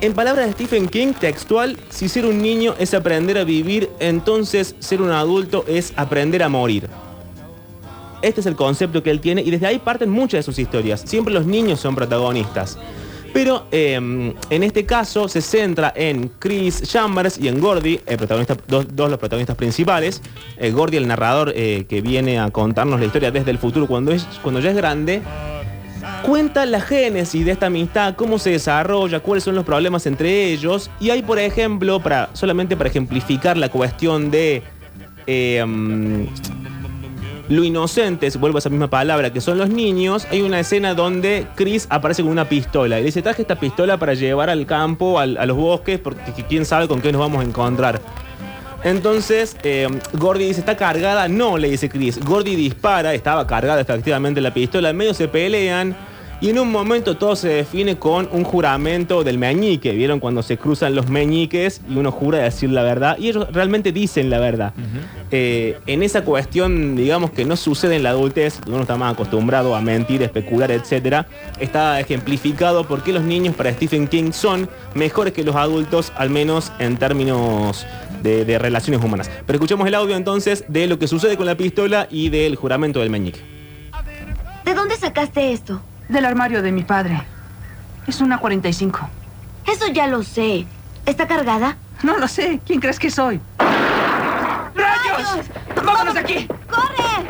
En 0.00 0.14
palabras 0.14 0.46
de 0.46 0.52
Stephen 0.52 0.88
King, 0.88 1.12
textual, 1.12 1.76
si 1.90 2.08
ser 2.08 2.24
un 2.24 2.40
niño 2.40 2.74
es 2.78 2.94
aprender 2.94 3.36
a 3.36 3.44
vivir, 3.44 3.90
entonces 3.98 4.74
ser 4.78 5.02
un 5.02 5.10
adulto 5.10 5.64
es 5.68 5.92
aprender 5.96 6.42
a 6.42 6.48
morir. 6.48 6.88
Este 8.22 8.40
es 8.40 8.46
el 8.46 8.56
concepto 8.56 9.02
que 9.02 9.10
él 9.10 9.20
tiene 9.20 9.42
y 9.42 9.50
desde 9.50 9.66
ahí 9.66 9.78
parten 9.78 10.10
muchas 10.10 10.38
de 10.38 10.42
sus 10.42 10.58
historias. 10.58 11.02
Siempre 11.04 11.34
los 11.34 11.44
niños 11.44 11.80
son 11.80 11.94
protagonistas. 11.94 12.78
Pero 13.32 13.66
eh, 13.70 13.94
en 13.94 14.62
este 14.62 14.84
caso 14.84 15.28
se 15.28 15.40
centra 15.40 15.92
en 15.94 16.30
Chris 16.38 16.82
Chambers 16.82 17.38
y 17.38 17.48
en 17.48 17.60
Gordy, 17.60 18.00
dos, 18.66 18.86
los 18.96 19.18
protagonistas 19.18 19.56
principales. 19.56 20.20
Eh, 20.56 20.70
Gordy, 20.72 20.96
el 20.96 21.06
narrador 21.06 21.52
eh, 21.54 21.86
que 21.88 22.00
viene 22.00 22.38
a 22.38 22.50
contarnos 22.50 22.98
la 22.98 23.06
historia 23.06 23.30
desde 23.30 23.50
el 23.50 23.58
futuro 23.58 23.86
cuando, 23.86 24.12
es, 24.12 24.26
cuando 24.42 24.60
ya 24.60 24.70
es 24.70 24.76
grande, 24.76 25.22
cuenta 26.24 26.66
la 26.66 26.80
génesis 26.80 27.44
de 27.44 27.52
esta 27.52 27.66
amistad, 27.66 28.16
cómo 28.16 28.38
se 28.38 28.50
desarrolla, 28.50 29.20
cuáles 29.20 29.44
son 29.44 29.54
los 29.54 29.64
problemas 29.64 30.06
entre 30.06 30.46
ellos. 30.46 30.90
Y 30.98 31.10
hay, 31.10 31.22
por 31.22 31.38
ejemplo, 31.38 32.00
para, 32.00 32.30
solamente 32.32 32.76
para 32.76 32.90
ejemplificar 32.90 33.56
la 33.56 33.68
cuestión 33.68 34.30
de 34.30 34.62
mm, 35.26 36.59
lo 37.50 37.64
inocentes, 37.64 38.38
vuelvo 38.38 38.58
a 38.58 38.60
esa 38.60 38.70
misma 38.70 38.88
palabra, 38.88 39.32
que 39.32 39.40
son 39.40 39.58
los 39.58 39.68
niños, 39.68 40.26
hay 40.30 40.40
una 40.40 40.60
escena 40.60 40.94
donde 40.94 41.48
Chris 41.56 41.88
aparece 41.90 42.22
con 42.22 42.30
una 42.30 42.48
pistola. 42.48 43.00
Y 43.00 43.02
dice, 43.02 43.22
traje 43.22 43.42
esta 43.42 43.56
pistola 43.56 43.98
para 43.98 44.14
llevar 44.14 44.48
al 44.48 44.66
campo, 44.66 45.18
a 45.18 45.26
los 45.26 45.56
bosques, 45.56 45.98
porque 45.98 46.32
quién 46.48 46.64
sabe 46.64 46.86
con 46.86 47.00
qué 47.02 47.10
nos 47.10 47.20
vamos 47.20 47.40
a 47.40 47.44
encontrar. 47.44 48.00
Entonces, 48.84 49.56
eh, 49.64 49.88
Gordy 50.12 50.46
dice, 50.46 50.60
¿está 50.60 50.76
cargada? 50.76 51.26
No, 51.26 51.58
le 51.58 51.68
dice 51.68 51.88
Chris. 51.88 52.24
Gordy 52.24 52.54
dispara, 52.54 53.14
estaba 53.14 53.46
cargada 53.48 53.80
efectivamente 53.80 54.40
la 54.40 54.54
pistola, 54.54 54.90
en 54.90 54.96
medio 54.96 55.12
se 55.12 55.26
pelean 55.26 55.96
Y 56.42 56.48
en 56.48 56.58
un 56.58 56.72
momento 56.72 57.18
todo 57.18 57.36
se 57.36 57.48
define 57.48 57.98
con 57.98 58.26
un 58.32 58.44
juramento 58.44 59.22
del 59.24 59.36
meñique. 59.36 59.92
¿Vieron 59.92 60.20
cuando 60.20 60.42
se 60.42 60.56
cruzan 60.56 60.94
los 60.94 61.08
meñiques 61.08 61.82
y 61.86 61.96
uno 61.96 62.10
jura 62.10 62.38
decir 62.38 62.70
la 62.70 62.82
verdad? 62.82 63.18
Y 63.18 63.28
ellos 63.28 63.46
realmente 63.52 63.92
dicen 63.92 64.30
la 64.30 64.38
verdad. 64.38 64.72
Eh, 65.30 65.78
en 65.86 66.02
esa 66.02 66.24
cuestión, 66.24 66.96
digamos 66.96 67.30
que 67.30 67.44
no 67.44 67.56
sucede 67.56 67.96
en 67.96 68.04
la 68.04 68.10
adultez, 68.10 68.58
uno 68.66 68.80
está 68.80 68.96
más 68.96 69.12
acostumbrado 69.12 69.76
a 69.76 69.82
mentir, 69.82 70.22
especular, 70.22 70.70
etc. 70.70 71.26
Está 71.58 72.00
ejemplificado 72.00 72.84
porque 72.84 73.12
los 73.12 73.22
niños 73.22 73.54
para 73.54 73.70
Stephen 73.74 74.08
King 74.08 74.32
son 74.32 74.66
mejores 74.94 75.34
que 75.34 75.44
los 75.44 75.56
adultos, 75.56 76.10
al 76.16 76.30
menos 76.30 76.72
en 76.78 76.96
términos 76.96 77.86
de, 78.22 78.46
de 78.46 78.58
relaciones 78.58 79.04
humanas. 79.04 79.30
Pero 79.44 79.58
escuchemos 79.58 79.86
el 79.86 79.94
audio 79.94 80.16
entonces 80.16 80.64
de 80.68 80.86
lo 80.86 80.98
que 80.98 81.06
sucede 81.06 81.36
con 81.36 81.44
la 81.44 81.56
pistola 81.56 82.08
y 82.10 82.30
del 82.30 82.56
juramento 82.56 83.00
del 83.00 83.10
meñique. 83.10 83.40
¿De 84.64 84.72
dónde 84.72 84.96
sacaste 84.96 85.52
esto? 85.52 85.82
Del 86.10 86.24
armario 86.24 86.60
de 86.60 86.72
mi 86.72 86.82
padre. 86.82 87.22
Es 88.08 88.20
una 88.20 88.38
45. 88.38 89.08
Eso 89.72 89.86
ya 89.86 90.08
lo 90.08 90.24
sé. 90.24 90.66
¿Está 91.06 91.28
cargada? 91.28 91.76
No 92.02 92.18
lo 92.18 92.26
sé. 92.26 92.60
¿Quién 92.66 92.80
crees 92.80 92.98
que 92.98 93.12
soy? 93.12 93.40
¡Rayos! 94.74 95.46
¡Vámonos 95.76 96.14
de 96.14 96.20
aquí! 96.20 96.48
¡Corre! 96.68 97.28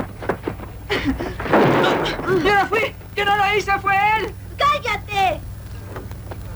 ¡Yo 2.43 2.55
no 2.55 2.67
fui! 2.69 2.95
¡Yo 3.15 3.27
no 3.27 3.37
lo 3.37 3.55
hice! 3.55 3.71
¡Fue 3.81 3.95
él! 4.17 4.33
¡Cállate! 4.57 5.41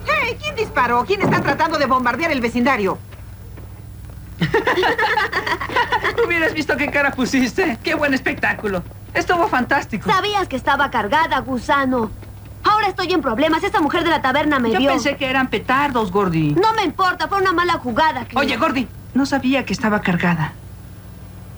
¡Hey! 0.07 0.35
¿Quién 0.41 0.55
disparó? 0.55 1.05
¿Quién 1.05 1.21
está 1.21 1.41
tratando 1.41 1.77
de 1.77 1.85
bombardear 1.85 2.31
el 2.31 2.41
vecindario? 2.41 2.97
Hubieras 6.25 6.55
visto 6.55 6.75
qué 6.75 6.89
cara 6.89 7.11
pusiste. 7.11 7.77
¡Qué 7.83 7.93
buen 7.93 8.15
espectáculo! 8.15 8.81
Estuvo 9.15 9.47
fantástico. 9.47 10.09
Sabías 10.09 10.47
que 10.47 10.55
estaba 10.55 10.89
cargada, 10.91 11.39
gusano. 11.39 12.11
Ahora 12.63 12.87
estoy 12.87 13.11
en 13.13 13.21
problemas. 13.21 13.63
Esa 13.63 13.79
mujer 13.81 14.03
de 14.03 14.09
la 14.09 14.21
taberna 14.21 14.59
me 14.59 14.71
Yo 14.71 14.79
vio. 14.79 14.89
pensé 14.91 15.15
que 15.17 15.29
eran 15.29 15.49
petardos, 15.49 16.11
Gordy. 16.11 16.53
No 16.55 16.73
me 16.73 16.83
importa, 16.83 17.27
fue 17.27 17.39
una 17.39 17.53
mala 17.53 17.73
jugada. 17.73 18.25
Oye, 18.35 18.57
Gordy, 18.57 18.87
no 19.13 19.25
sabía 19.25 19.65
que 19.65 19.73
estaba 19.73 20.01
cargada. 20.01 20.53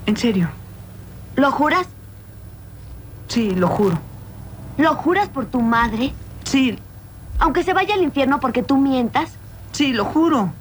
En 0.06 0.18
serio. 0.18 0.50
¿Lo 1.36 1.52
juras? 1.52 1.88
Sí, 3.28 3.52
lo 3.52 3.68
juro. 3.68 3.98
¿Lo 4.78 4.96
juras 4.96 5.30
por 5.30 5.46
tu 5.46 5.62
madre? 5.62 6.14
Sí, 6.44 6.80
Aunque 7.40 7.64
se 7.64 7.74
vaya 7.74 7.94
al 7.94 8.02
infierno 8.02 8.40
porque 8.40 8.64
tú 8.64 8.78
mientas. 8.78 9.32
sí, 9.72 9.94
lo 9.94 10.06
juro. 10.06 10.52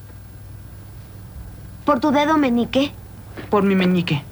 ¿Por 1.85 2.01
tu 2.01 2.11
dedo 2.11 2.37
menique? 2.37 2.93
Por 3.51 3.63
mi 3.63 3.75
meñique. 3.75 4.23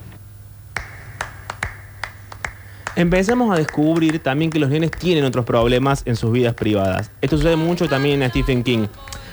Empezamos 2.96 3.52
a 3.52 3.58
descubrir 3.58 4.20
también 4.20 4.50
que 4.50 4.58
los 4.58 4.70
nenes 4.70 4.90
tienen 4.92 5.24
otros 5.24 5.44
problemas 5.44 6.02
en 6.06 6.14
sus 6.16 6.30
vidas 6.32 6.54
privadas. 6.54 7.10
Esto 7.20 7.36
sucede 7.36 7.56
mucho 7.56 7.88
también 7.88 8.22
en 8.22 8.30
Stephen 8.30 8.62
King. 8.62 8.86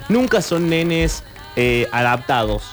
Nunca 0.10 0.42
son 0.42 0.68
nenes 0.70 1.24
eh, 1.56 1.88
adaptados. 1.92 2.64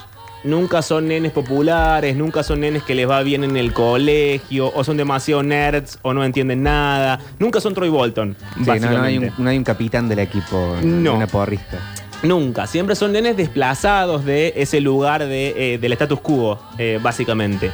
Nunca 0.43 0.81
son 0.81 1.07
nenes 1.09 1.33
populares, 1.33 2.15
nunca 2.15 2.43
son 2.43 2.61
nenes 2.61 2.81
que 2.83 2.95
les 2.95 3.07
va 3.09 3.21
bien 3.23 3.43
en 3.43 3.57
el 3.57 3.73
colegio, 3.73 4.71
o 4.73 4.83
son 4.85 4.95
demasiado 4.95 5.43
nerds, 5.43 5.99
o 6.01 6.13
no 6.13 6.23
entienden 6.23 6.63
nada. 6.63 7.19
Nunca 7.39 7.59
son 7.59 7.73
Troy 7.73 7.89
Bolton. 7.89 8.35
Sí, 8.39 8.59
no, 8.61 8.65
no, 8.65 8.71
hay 8.71 8.79
básicamente. 8.79 9.33
un, 9.37 9.43
no 9.43 9.49
hay 9.49 9.57
un 9.57 9.63
capitán 9.65 10.07
del 10.07 10.19
equipo, 10.19 10.77
No. 10.81 11.15
una 11.15 11.27
porrista. 11.27 11.77
Nunca, 12.23 12.67
siempre 12.67 12.95
son 12.95 13.11
nenes 13.11 13.35
desplazados 13.37 14.23
de 14.25 14.53
ese 14.55 14.79
lugar 14.81 15.25
de, 15.25 15.73
eh, 15.73 15.77
del 15.77 15.91
status 15.93 16.19
quo, 16.21 16.57
eh, 16.77 16.99
básicamente. 17.01 17.71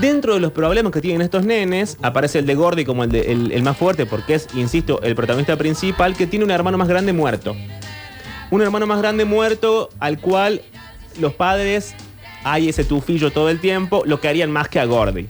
Dentro 0.00 0.34
de 0.34 0.40
los 0.40 0.52
problemas 0.52 0.92
que 0.92 1.00
tienen 1.00 1.22
estos 1.22 1.44
nenes, 1.44 1.96
aparece 2.02 2.40
el 2.40 2.46
de 2.46 2.54
Gordy 2.54 2.84
como 2.84 3.04
el, 3.04 3.14
el 3.14 3.62
más 3.62 3.76
fuerte, 3.76 4.06
porque 4.06 4.34
es, 4.34 4.48
insisto, 4.54 5.00
el 5.02 5.14
protagonista 5.14 5.56
principal 5.56 6.16
que 6.16 6.26
tiene 6.26 6.44
un 6.44 6.50
hermano 6.50 6.76
más 6.78 6.88
grande 6.88 7.12
muerto. 7.12 7.54
Un 8.50 8.62
hermano 8.62 8.86
más 8.86 8.98
grande 8.98 9.24
muerto 9.24 9.90
al 10.00 10.18
cual 10.18 10.62
los 11.20 11.34
padres 11.34 11.94
hay 12.44 12.68
ese 12.68 12.84
tufillo 12.84 13.30
todo 13.30 13.48
el 13.48 13.60
tiempo, 13.60 14.02
lo 14.04 14.20
querían 14.20 14.50
más 14.50 14.68
que 14.68 14.80
a 14.80 14.84
Gordy. 14.84 15.28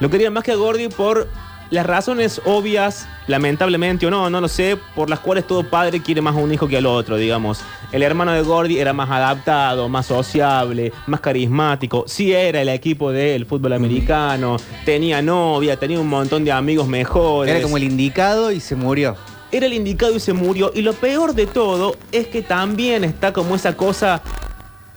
Lo 0.00 0.10
querían 0.10 0.32
más 0.32 0.44
que 0.44 0.52
a 0.52 0.56
Gordy 0.56 0.88
por 0.88 1.28
las 1.70 1.86
razones 1.86 2.40
obvias, 2.44 3.08
lamentablemente 3.26 4.06
o 4.06 4.10
no, 4.10 4.30
no 4.30 4.40
lo 4.40 4.48
sé, 4.48 4.78
por 4.94 5.10
las 5.10 5.20
cuales 5.20 5.46
todo 5.46 5.68
padre 5.68 6.02
quiere 6.02 6.20
más 6.20 6.34
a 6.34 6.38
un 6.38 6.52
hijo 6.52 6.68
que 6.68 6.76
al 6.76 6.86
otro, 6.86 7.16
digamos. 7.16 7.60
El 7.92 8.02
hermano 8.02 8.32
de 8.32 8.42
Gordy 8.42 8.78
era 8.78 8.92
más 8.92 9.10
adaptado, 9.10 9.88
más 9.88 10.06
sociable, 10.06 10.92
más 11.06 11.20
carismático. 11.20 12.04
Sí 12.06 12.32
era 12.32 12.60
el 12.60 12.68
equipo 12.68 13.12
del 13.12 13.46
fútbol 13.46 13.72
americano, 13.72 14.56
tenía 14.84 15.22
novia, 15.22 15.78
tenía 15.78 16.00
un 16.00 16.08
montón 16.08 16.44
de 16.44 16.52
amigos 16.52 16.86
mejores. 16.86 17.54
Era 17.54 17.62
como 17.62 17.76
el 17.76 17.84
indicado 17.84 18.50
y 18.50 18.60
se 18.60 18.76
murió. 18.76 19.16
Era 19.52 19.66
el 19.66 19.72
indicado 19.72 20.14
y 20.16 20.20
se 20.20 20.32
murió. 20.32 20.72
Y 20.74 20.82
lo 20.82 20.92
peor 20.94 21.34
de 21.34 21.46
todo 21.46 21.96
es 22.10 22.26
que 22.26 22.42
también 22.42 23.04
está 23.04 23.32
como 23.32 23.54
esa 23.54 23.76
cosa 23.76 24.22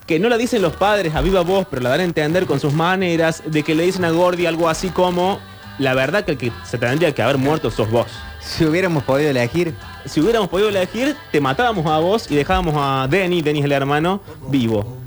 que 0.07 0.19
no 0.19 0.29
la 0.29 0.37
dicen 0.37 0.61
los 0.61 0.75
padres 0.75 1.13
a 1.15 1.21
viva 1.21 1.41
voz, 1.41 1.67
pero 1.69 1.83
la 1.83 1.89
dan 1.89 1.99
a 1.99 2.03
entender 2.05 2.45
con 2.45 2.59
sus 2.59 2.73
maneras, 2.73 3.43
de 3.45 3.61
que 3.61 3.75
le 3.75 3.83
dicen 3.83 4.05
a 4.05 4.09
Gordy 4.09 4.45
algo 4.45 4.69
así 4.69 4.87
como, 4.89 5.39
la 5.79 5.93
verdad 5.93 6.25
que 6.25 6.31
el 6.31 6.37
que 6.37 6.51
se 6.63 6.77
tendría 6.77 7.13
que 7.13 7.21
haber 7.21 7.37
muerto 7.37 7.71
sos 7.71 7.89
vos. 7.89 8.07
Si 8.39 8.65
hubiéramos 8.65 9.03
podido 9.03 9.29
elegir, 9.29 9.73
Si 10.05 10.21
hubiéramos 10.21 10.47
podido 10.47 10.69
elegir, 10.69 11.17
te 11.33 11.41
matábamos 11.41 11.85
a 11.85 11.97
vos 11.99 12.31
y 12.31 12.35
dejábamos 12.35 12.75
a 12.77 13.07
Denny, 13.09 13.41
Denny 13.41 13.59
es 13.59 13.65
el 13.65 13.73
hermano, 13.73 14.21
vivo. 14.47 14.97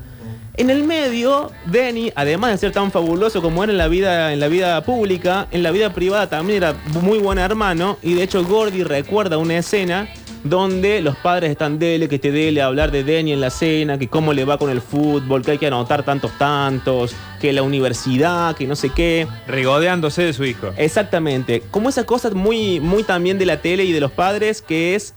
En 0.57 0.69
el 0.69 0.83
medio, 0.83 1.49
Denny, 1.65 2.11
además 2.15 2.51
de 2.51 2.57
ser 2.57 2.71
tan 2.71 2.91
fabuloso 2.91 3.41
como 3.41 3.63
era 3.63 3.71
en 3.71 3.79
la 3.79 3.87
vida, 3.87 4.31
en 4.31 4.39
la 4.39 4.47
vida 4.47 4.83
pública, 4.83 5.47
en 5.49 5.63
la 5.63 5.71
vida 5.71 5.91
privada 5.91 6.29
también 6.29 6.57
era 6.57 6.75
muy 7.01 7.17
buen 7.17 7.39
hermano. 7.39 7.97
Y 8.03 8.13
de 8.13 8.23
hecho, 8.23 8.43
Gordy 8.43 8.83
recuerda 8.83 9.39
una 9.39 9.57
escena 9.57 10.07
donde 10.43 11.01
los 11.01 11.15
padres 11.17 11.51
están 11.51 11.79
dele, 11.79 12.09
que 12.09 12.19
te 12.19 12.31
dele 12.31 12.61
a 12.61 12.65
hablar 12.65 12.91
de 12.91 13.03
Denny 13.03 13.33
en 13.33 13.41
la 13.41 13.49
cena, 13.49 13.97
que 13.97 14.07
cómo 14.07 14.33
le 14.33 14.45
va 14.45 14.57
con 14.57 14.69
el 14.69 14.81
fútbol, 14.81 15.43
que 15.43 15.51
hay 15.51 15.57
que 15.57 15.67
anotar 15.67 16.03
tantos 16.03 16.31
tantos, 16.37 17.15
que 17.39 17.53
la 17.53 17.63
universidad, 17.63 18.55
que 18.55 18.67
no 18.67 18.75
sé 18.75 18.89
qué. 18.89 19.27
Regodeándose 19.47 20.23
de 20.23 20.33
su 20.33 20.43
hijo. 20.43 20.71
Exactamente. 20.77 21.61
Como 21.71 21.89
esa 21.89 22.05
cosa 22.05 22.29
muy, 22.31 22.79
muy 22.79 23.03
también 23.03 23.37
de 23.37 23.45
la 23.45 23.61
tele 23.61 23.85
y 23.85 23.91
de 23.91 23.99
los 23.99 24.11
padres, 24.11 24.61
que 24.61 24.95
es 24.95 25.13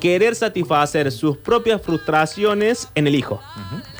querer 0.00 0.34
satisfacer 0.34 1.10
sus 1.12 1.36
propias 1.36 1.80
frustraciones 1.82 2.88
en 2.94 3.06
el 3.06 3.14
hijo. 3.14 3.40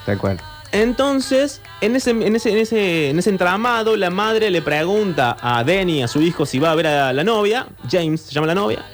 tal 0.07 0.19
cual. 0.19 0.41
Entonces, 0.73 1.61
en 1.81 1.95
ese, 1.95 2.11
en, 2.11 2.35
ese, 2.35 2.51
en, 2.51 2.59
ese, 2.59 3.11
en 3.11 3.19
ese 3.21 3.31
entramado, 3.31 3.97
la 3.97 4.11
madre 4.11 4.51
le 4.51 4.61
pregunta 4.61 5.37
a 5.41 5.63
Denny, 5.63 6.03
a 6.03 6.09
su 6.09 6.21
hijo, 6.21 6.47
si 6.47 6.59
va 6.59 6.73
a 6.73 6.75
ver 6.75 6.89
a 6.89 7.13
la 7.13 7.23
novia. 7.23 7.69
James 7.89 8.23
se 8.23 8.33
llama 8.33 8.49
la 8.49 8.57
novia. 8.57 8.85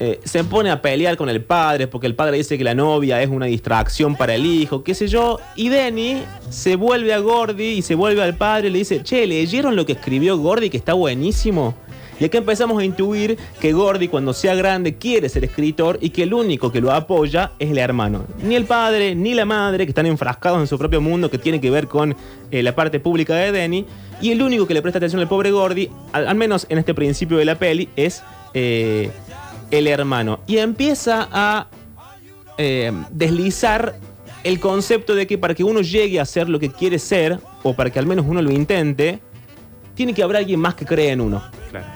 Eh, 0.00 0.20
se 0.22 0.44
pone 0.44 0.70
a 0.70 0.80
pelear 0.80 1.16
con 1.16 1.28
el 1.28 1.42
padre 1.42 1.88
porque 1.88 2.06
el 2.06 2.14
padre 2.14 2.36
dice 2.36 2.56
que 2.56 2.62
la 2.62 2.74
novia 2.74 3.20
es 3.20 3.28
una 3.28 3.46
distracción 3.46 4.14
para 4.14 4.34
el 4.34 4.46
hijo, 4.46 4.84
qué 4.84 4.94
sé 4.94 5.08
yo. 5.08 5.40
Y 5.56 5.70
Denny 5.70 6.22
se 6.50 6.76
vuelve 6.76 7.12
a 7.12 7.18
Gordy 7.18 7.78
y 7.78 7.82
se 7.82 7.96
vuelve 7.96 8.22
al 8.22 8.36
padre 8.36 8.68
y 8.68 8.70
le 8.70 8.78
dice, 8.78 9.02
che, 9.02 9.26
¿leyeron 9.26 9.74
lo 9.74 9.84
que 9.84 9.92
escribió 9.92 10.38
Gordy 10.38 10.70
que 10.70 10.76
está 10.76 10.92
buenísimo? 10.92 11.74
Y 12.20 12.24
aquí 12.24 12.36
empezamos 12.36 12.80
a 12.80 12.84
intuir 12.84 13.38
que 13.60 13.72
Gordy 13.72 14.08
cuando 14.08 14.32
sea 14.32 14.54
grande 14.54 14.96
quiere 14.96 15.28
ser 15.28 15.44
escritor 15.44 15.98
y 16.00 16.10
que 16.10 16.24
el 16.24 16.34
único 16.34 16.70
que 16.72 16.80
lo 16.80 16.92
apoya 16.92 17.52
es 17.58 17.70
el 17.70 17.78
hermano. 17.78 18.24
Ni 18.42 18.54
el 18.54 18.64
padre 18.64 19.14
ni 19.14 19.34
la 19.34 19.44
madre 19.44 19.84
que 19.84 19.90
están 19.90 20.06
enfrascados 20.06 20.60
en 20.60 20.66
su 20.66 20.78
propio 20.78 21.00
mundo 21.00 21.30
que 21.30 21.38
tiene 21.38 21.60
que 21.60 21.70
ver 21.70 21.86
con 21.86 22.16
eh, 22.50 22.62
la 22.62 22.74
parte 22.74 22.98
pública 23.00 23.34
de 23.34 23.52
Denny. 23.52 23.84
Y 24.20 24.32
el 24.32 24.42
único 24.42 24.66
que 24.66 24.74
le 24.74 24.82
presta 24.82 24.98
atención 24.98 25.20
al 25.20 25.28
pobre 25.28 25.52
Gordy, 25.52 25.90
al, 26.12 26.26
al 26.26 26.34
menos 26.36 26.66
en 26.68 26.78
este 26.78 26.92
principio 26.92 27.36
de 27.36 27.44
la 27.44 27.56
peli, 27.56 27.88
es 27.94 28.22
eh, 28.54 29.10
el 29.70 29.86
hermano. 29.86 30.40
Y 30.46 30.58
empieza 30.58 31.28
a 31.30 31.68
eh, 32.56 32.92
deslizar 33.10 33.96
el 34.44 34.60
concepto 34.60 35.14
de 35.14 35.26
que 35.26 35.38
para 35.38 35.54
que 35.54 35.64
uno 35.64 35.80
llegue 35.80 36.20
a 36.20 36.24
ser 36.24 36.48
lo 36.48 36.58
que 36.58 36.70
quiere 36.70 36.98
ser, 36.98 37.38
o 37.62 37.74
para 37.74 37.90
que 37.90 37.98
al 37.98 38.06
menos 38.06 38.26
uno 38.28 38.40
lo 38.40 38.50
intente, 38.50 39.20
tiene 39.94 40.14
que 40.14 40.22
haber 40.22 40.36
alguien 40.38 40.60
más 40.60 40.74
que 40.74 40.84
cree 40.84 41.10
en 41.10 41.20
uno. 41.20 41.42
Claro. 41.70 41.86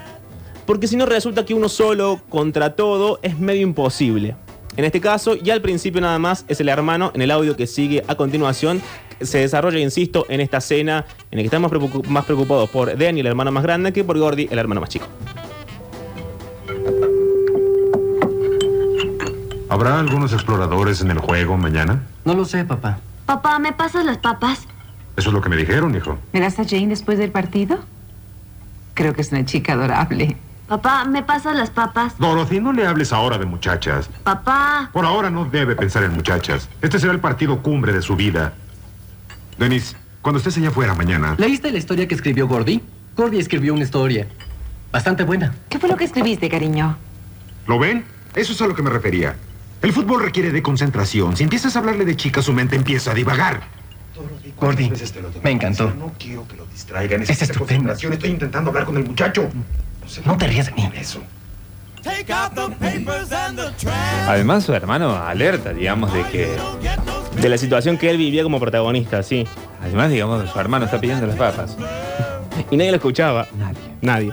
Porque 0.66 0.86
si 0.86 0.96
no 0.96 1.06
resulta 1.06 1.44
que 1.44 1.54
uno 1.54 1.68
solo 1.68 2.20
contra 2.28 2.74
todo 2.74 3.18
es 3.22 3.38
medio 3.38 3.62
imposible. 3.62 4.36
En 4.76 4.84
este 4.84 5.00
caso, 5.00 5.36
ya 5.36 5.54
al 5.54 5.60
principio 5.60 6.00
nada 6.00 6.18
más 6.18 6.44
es 6.48 6.60
el 6.60 6.68
hermano, 6.68 7.12
en 7.14 7.22
el 7.22 7.30
audio 7.30 7.56
que 7.56 7.66
sigue 7.66 8.02
a 8.06 8.14
continuación, 8.14 8.80
se 9.20 9.38
desarrolla, 9.38 9.78
insisto, 9.78 10.26
en 10.28 10.40
esta 10.40 10.58
escena 10.58 11.04
en 11.30 11.38
la 11.38 11.42
que 11.42 11.46
estamos 11.46 11.70
más 12.08 12.24
preocupados 12.24 12.70
por 12.70 12.96
Danny, 12.96 13.20
el 13.20 13.26
hermano 13.26 13.52
más 13.52 13.62
grande, 13.62 13.92
que 13.92 14.02
por 14.02 14.18
Gordy, 14.18 14.48
el 14.50 14.58
hermano 14.58 14.80
más 14.80 14.90
chico. 14.90 15.06
¿Habrá 19.72 19.98
algunos 19.98 20.34
exploradores 20.34 21.00
en 21.00 21.10
el 21.10 21.18
juego 21.18 21.56
mañana? 21.56 22.02
No 22.26 22.34
lo 22.34 22.44
sé, 22.44 22.62
papá. 22.62 22.98
Papá, 23.24 23.58
¿me 23.58 23.72
pasas 23.72 24.04
las 24.04 24.18
papas? 24.18 24.68
Eso 25.16 25.30
es 25.30 25.32
lo 25.32 25.40
que 25.40 25.48
me 25.48 25.56
dijeron, 25.56 25.96
hijo. 25.96 26.18
¿Verás 26.30 26.58
a 26.58 26.64
Jane 26.68 26.88
después 26.88 27.16
del 27.16 27.30
partido? 27.30 27.78
Creo 28.92 29.14
que 29.14 29.22
es 29.22 29.32
una 29.32 29.46
chica 29.46 29.72
adorable. 29.72 30.36
Papá, 30.68 31.06
¿me 31.06 31.22
pasas 31.22 31.56
las 31.56 31.70
papas? 31.70 32.18
Dorothy, 32.18 32.60
no 32.60 32.74
le 32.74 32.86
hables 32.86 33.14
ahora 33.14 33.38
de 33.38 33.46
muchachas. 33.46 34.10
Papá. 34.24 34.90
Por 34.92 35.06
ahora 35.06 35.30
no 35.30 35.46
debe 35.46 35.74
pensar 35.74 36.02
en 36.02 36.12
muchachas. 36.12 36.68
Este 36.82 36.98
será 36.98 37.14
el 37.14 37.20
partido 37.20 37.62
cumbre 37.62 37.94
de 37.94 38.02
su 38.02 38.14
vida. 38.14 38.52
Denis, 39.58 39.96
cuando 40.20 40.36
estés 40.36 40.58
allá 40.58 40.68
afuera 40.68 40.94
mañana, 40.94 41.34
¿Leíste 41.38 41.72
la 41.72 41.78
historia 41.78 42.06
que 42.06 42.14
escribió 42.14 42.46
Gordy? 42.46 42.82
Gordy 43.16 43.38
escribió 43.38 43.72
una 43.72 43.84
historia. 43.84 44.26
Bastante 44.92 45.24
buena. 45.24 45.54
¿Qué 45.70 45.78
fue 45.78 45.88
lo 45.88 45.96
que 45.96 46.04
escribiste, 46.04 46.50
cariño? 46.50 46.94
¿Lo 47.66 47.78
ven? 47.78 48.04
Eso 48.34 48.52
es 48.52 48.60
a 48.60 48.66
lo 48.66 48.74
que 48.74 48.82
me 48.82 48.90
refería. 48.90 49.34
El 49.82 49.92
fútbol 49.92 50.22
requiere 50.22 50.52
de 50.52 50.62
concentración. 50.62 51.36
Si 51.36 51.42
empiezas 51.42 51.74
a 51.74 51.80
hablarle 51.80 52.04
de 52.04 52.16
chicas, 52.16 52.44
su 52.44 52.52
mente 52.52 52.76
empieza 52.76 53.10
a 53.10 53.14
divagar. 53.14 53.62
Gordy, 54.58 54.92
me 55.42 55.50
encantó. 55.50 55.92
No 55.98 56.12
quiero 56.18 56.46
que 56.46 56.56
lo 56.56 56.66
distraigan. 56.66 57.22
Es 57.22 57.42
estupendo. 57.42 57.92
Estoy 57.92 58.30
intentando 58.30 58.70
hablar 58.70 58.84
con 58.84 58.96
el 58.96 59.04
muchacho. 59.04 59.48
No 60.24 60.36
te 60.36 60.46
rías 60.46 60.66
de 60.66 60.72
mí. 60.72 60.90
Eso. 60.94 61.20
Además, 64.28 64.64
su 64.64 64.72
hermano 64.72 65.16
alerta, 65.16 65.72
digamos, 65.72 66.12
de 66.12 66.24
que. 66.24 66.56
De 67.40 67.48
la 67.48 67.58
situación 67.58 67.96
que 67.98 68.10
él 68.10 68.18
vivía 68.18 68.42
como 68.42 68.60
protagonista, 68.60 69.22
sí. 69.22 69.46
Además, 69.80 70.10
digamos, 70.10 70.48
su 70.50 70.60
hermano 70.60 70.84
está 70.84 71.00
pidiendo 71.00 71.26
las 71.26 71.36
papas. 71.36 71.76
Y 72.70 72.76
nadie 72.76 72.90
lo 72.90 72.96
escuchaba. 72.96 73.48
Nadie. 73.56 73.78
Nadie. 74.00 74.32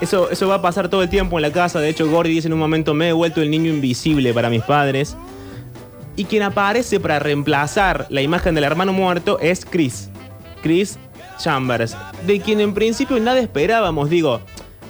Eso, 0.00 0.30
eso 0.30 0.46
va 0.48 0.56
a 0.56 0.62
pasar 0.62 0.88
todo 0.88 1.02
el 1.02 1.08
tiempo 1.08 1.38
en 1.38 1.42
la 1.42 1.52
casa. 1.52 1.80
De 1.80 1.88
hecho, 1.88 2.08
Gordy 2.08 2.30
dice 2.30 2.48
en 2.48 2.52
un 2.52 2.58
momento, 2.58 2.94
me 2.94 3.08
he 3.08 3.12
vuelto 3.12 3.42
el 3.42 3.50
niño 3.50 3.70
invisible 3.70 4.32
para 4.32 4.48
mis 4.48 4.62
padres. 4.62 5.16
Y 6.16 6.24
quien 6.24 6.42
aparece 6.42 7.00
para 7.00 7.18
reemplazar 7.18 8.06
la 8.08 8.22
imagen 8.22 8.54
del 8.54 8.64
hermano 8.64 8.92
muerto 8.92 9.38
es 9.40 9.64
Chris. 9.64 10.10
Chris 10.62 10.98
Chambers. 11.38 11.96
De 12.26 12.40
quien 12.40 12.60
en 12.60 12.74
principio 12.74 13.18
nada 13.20 13.38
esperábamos. 13.40 14.10
Digo, 14.10 14.40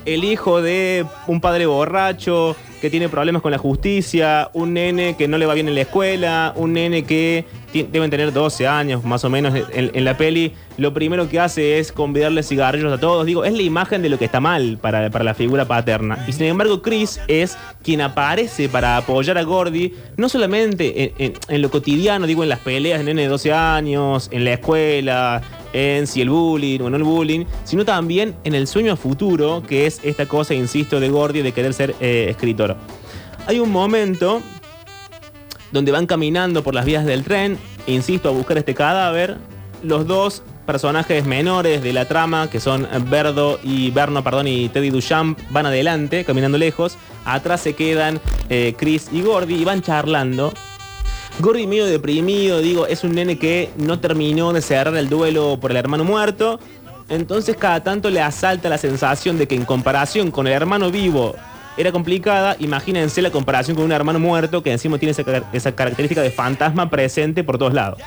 el 0.04 0.24
hijo 0.24 0.62
de 0.62 1.04
un 1.26 1.40
padre 1.40 1.66
borracho 1.66 2.56
que 2.80 2.90
tiene 2.90 3.08
problemas 3.08 3.42
con 3.42 3.50
la 3.52 3.58
justicia, 3.58 4.50
un 4.54 4.74
nene 4.74 5.16
que 5.16 5.28
no 5.28 5.38
le 5.38 5.46
va 5.46 5.54
bien 5.54 5.68
en 5.68 5.74
la 5.74 5.80
escuela, 5.82 6.52
un 6.56 6.72
nene 6.74 7.04
que 7.04 7.44
deben 7.72 8.10
tener 8.10 8.32
12 8.32 8.66
años 8.66 9.04
más 9.04 9.24
o 9.24 9.30
menos 9.30 9.52
en, 9.72 10.04
la 10.04 10.16
peli, 10.16 10.54
lo 10.78 10.94
primero 10.94 11.28
que 11.28 11.38
hace 11.38 11.78
es 11.78 11.92
convidarle 11.92 12.42
cigarrillos 12.42 12.92
a 12.92 12.98
todos. 12.98 13.26
Digo, 13.26 13.44
es 13.44 13.52
la 13.52 13.62
imagen 13.62 14.00
de 14.00 14.08
lo 14.08 14.18
que 14.18 14.24
está 14.24 14.40
mal 14.40 14.78
para, 14.80 15.10
para 15.10 15.24
la 15.24 15.34
figura 15.34 15.66
paterna. 15.66 16.24
Y 16.26 16.32
sin 16.32 16.46
embargo, 16.46 16.80
Chris 16.80 17.20
es 17.28 17.58
quien 17.82 18.00
aparece 18.00 18.68
para 18.68 18.96
apoyar 18.96 19.36
a 19.38 19.42
Gordy, 19.42 19.92
no 20.16 20.28
solamente 20.28 21.04
en, 21.04 21.12
en- 21.18 21.32
en 21.48 21.62
lo 21.62 21.70
cotidiano, 21.70 22.26
digo, 22.26 22.42
en 22.42 22.48
las 22.48 22.60
peleas 22.60 23.00
de 23.00 23.04
nene 23.04 23.22
de 23.22 23.28
12 23.28 23.52
años, 23.52 24.28
en 24.32 24.44
la 24.44 24.52
escuela, 24.54 25.42
en 25.72 26.06
si 26.06 26.20
el 26.20 26.30
bullying 26.30 26.80
o 26.80 26.90
no 26.90 26.96
el 26.96 27.02
bullying, 27.02 27.44
sino 27.64 27.84
también 27.84 28.34
en 28.44 28.54
el 28.54 28.66
sueño 28.66 28.92
a 28.92 28.96
futuro, 28.96 29.62
que 29.66 29.86
es 29.86 30.00
esta 30.02 30.26
cosa, 30.26 30.54
insisto, 30.54 31.00
de 31.00 31.08
Gordy 31.08 31.42
de 31.42 31.52
querer 31.52 31.74
ser 31.74 31.94
eh, 32.00 32.26
escritor. 32.30 32.76
Hay 33.46 33.60
un 33.60 33.70
momento 33.70 34.42
donde 35.72 35.92
van 35.92 36.06
caminando 36.06 36.62
por 36.62 36.74
las 36.74 36.84
vías 36.84 37.04
del 37.04 37.24
tren, 37.24 37.58
insisto, 37.86 38.28
a 38.28 38.32
buscar 38.32 38.58
este 38.58 38.74
cadáver. 38.74 39.36
Los 39.82 40.06
dos 40.06 40.42
personajes 40.66 41.24
menores 41.24 41.82
de 41.82 41.92
la 41.92 42.06
trama, 42.06 42.50
que 42.50 42.60
son 42.60 42.86
Berdo 43.08 43.58
y 43.62 43.90
Berno, 43.90 44.22
perdón, 44.22 44.48
y 44.48 44.68
Teddy 44.68 44.90
Duchamp, 44.90 45.38
van 45.50 45.66
adelante, 45.66 46.24
caminando 46.24 46.58
lejos. 46.58 46.98
Atrás 47.24 47.62
se 47.62 47.74
quedan 47.74 48.20
eh, 48.48 48.74
Chris 48.76 49.08
y 49.12 49.22
Gordy 49.22 49.54
y 49.54 49.64
van 49.64 49.82
charlando. 49.82 50.52
Gordy 51.40 51.66
medio 51.68 51.86
deprimido, 51.86 52.58
digo, 52.60 52.86
es 52.86 53.04
un 53.04 53.12
nene 53.14 53.38
que 53.38 53.70
no 53.76 54.00
terminó 54.00 54.52
de 54.52 54.60
cerrar 54.60 54.96
el 54.96 55.08
duelo 55.08 55.58
por 55.60 55.70
el 55.70 55.76
hermano 55.76 56.02
muerto. 56.04 56.58
Entonces 57.08 57.56
cada 57.56 57.82
tanto 57.82 58.10
le 58.10 58.20
asalta 58.20 58.68
la 58.68 58.76
sensación 58.76 59.38
de 59.38 59.46
que 59.46 59.54
en 59.54 59.64
comparación 59.64 60.30
con 60.30 60.46
el 60.48 60.52
hermano 60.52 60.90
vivo 60.90 61.36
era 61.76 61.92
complicada. 61.92 62.56
Imagínense 62.58 63.22
la 63.22 63.30
comparación 63.30 63.76
con 63.76 63.84
un 63.84 63.92
hermano 63.92 64.18
muerto 64.18 64.62
que 64.64 64.72
encima 64.72 64.98
tiene 64.98 65.12
esa, 65.12 65.22
car- 65.22 65.44
esa 65.52 65.72
característica 65.74 66.20
de 66.22 66.30
fantasma 66.32 66.90
presente 66.90 67.44
por 67.44 67.56
todos 67.56 67.72
lados. 67.72 68.00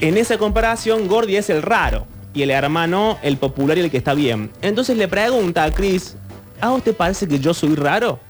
En 0.00 0.16
esa 0.16 0.38
comparación, 0.38 1.08
Gordy 1.08 1.36
es 1.36 1.50
el 1.50 1.62
raro 1.62 2.06
y 2.32 2.42
el 2.42 2.50
hermano 2.50 3.18
el 3.22 3.36
popular 3.38 3.76
y 3.76 3.80
el 3.80 3.90
que 3.90 3.96
está 3.98 4.14
bien. 4.14 4.50
Entonces 4.62 4.96
le 4.96 5.08
pregunta 5.08 5.64
a 5.64 5.72
Chris, 5.72 6.16
¿a 6.60 6.68
vos 6.68 6.84
te 6.84 6.92
parece 6.92 7.26
que 7.26 7.40
yo 7.40 7.52
soy 7.52 7.74
raro? 7.74 8.20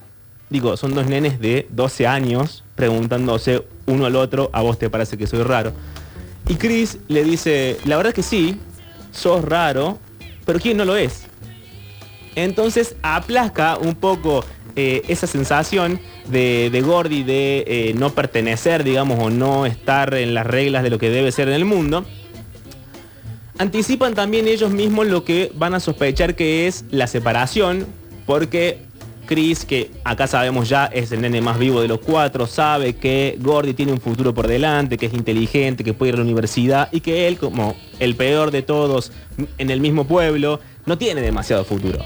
Digo, 0.48 0.78
son 0.78 0.94
dos 0.94 1.06
nenes 1.06 1.38
de 1.38 1.66
12 1.70 2.06
años 2.06 2.64
preguntándose 2.78 3.64
uno 3.86 4.06
al 4.06 4.14
otro, 4.14 4.50
¿a 4.52 4.62
vos 4.62 4.78
te 4.78 4.88
parece 4.88 5.18
que 5.18 5.26
soy 5.26 5.42
raro? 5.42 5.72
Y 6.48 6.54
Chris 6.54 6.98
le 7.08 7.24
dice, 7.24 7.76
la 7.84 7.96
verdad 7.96 8.10
es 8.10 8.14
que 8.14 8.22
sí, 8.22 8.56
sos 9.10 9.44
raro, 9.44 9.98
pero 10.46 10.60
¿quién 10.60 10.76
no 10.76 10.84
lo 10.84 10.96
es? 10.96 11.24
Entonces 12.36 12.94
aplaca 13.02 13.76
un 13.78 13.96
poco 13.96 14.44
eh, 14.76 15.02
esa 15.08 15.26
sensación 15.26 15.98
de, 16.28 16.70
de 16.70 16.80
Gordy 16.80 17.24
de 17.24 17.64
eh, 17.66 17.94
no 17.96 18.10
pertenecer, 18.10 18.84
digamos, 18.84 19.18
o 19.18 19.28
no 19.28 19.66
estar 19.66 20.14
en 20.14 20.32
las 20.32 20.46
reglas 20.46 20.84
de 20.84 20.90
lo 20.90 21.00
que 21.00 21.10
debe 21.10 21.32
ser 21.32 21.48
en 21.48 21.54
el 21.54 21.64
mundo. 21.64 22.06
Anticipan 23.58 24.14
también 24.14 24.46
ellos 24.46 24.70
mismos 24.70 25.08
lo 25.08 25.24
que 25.24 25.50
van 25.56 25.74
a 25.74 25.80
sospechar 25.80 26.36
que 26.36 26.68
es 26.68 26.84
la 26.92 27.08
separación, 27.08 27.88
porque 28.24 28.86
Chris, 29.28 29.66
que 29.66 29.90
acá 30.04 30.26
sabemos 30.26 30.68
ya 30.68 30.86
es 30.86 31.12
el 31.12 31.20
nene 31.20 31.42
más 31.42 31.58
vivo 31.58 31.82
de 31.82 31.86
los 31.86 32.00
cuatro, 32.00 32.46
sabe 32.46 32.94
que 32.96 33.36
Gordy 33.38 33.74
tiene 33.74 33.92
un 33.92 34.00
futuro 34.00 34.32
por 34.32 34.48
delante, 34.48 34.96
que 34.96 35.06
es 35.06 35.12
inteligente, 35.12 35.84
que 35.84 35.92
puede 35.92 36.10
ir 36.10 36.14
a 36.14 36.18
la 36.18 36.24
universidad 36.24 36.88
y 36.90 37.00
que 37.00 37.28
él, 37.28 37.36
como 37.36 37.76
el 38.00 38.16
peor 38.16 38.50
de 38.50 38.62
todos 38.62 39.12
en 39.58 39.70
el 39.70 39.80
mismo 39.80 40.04
pueblo, 40.04 40.60
no 40.86 40.96
tiene 40.96 41.20
demasiado 41.20 41.64
futuro. 41.64 42.02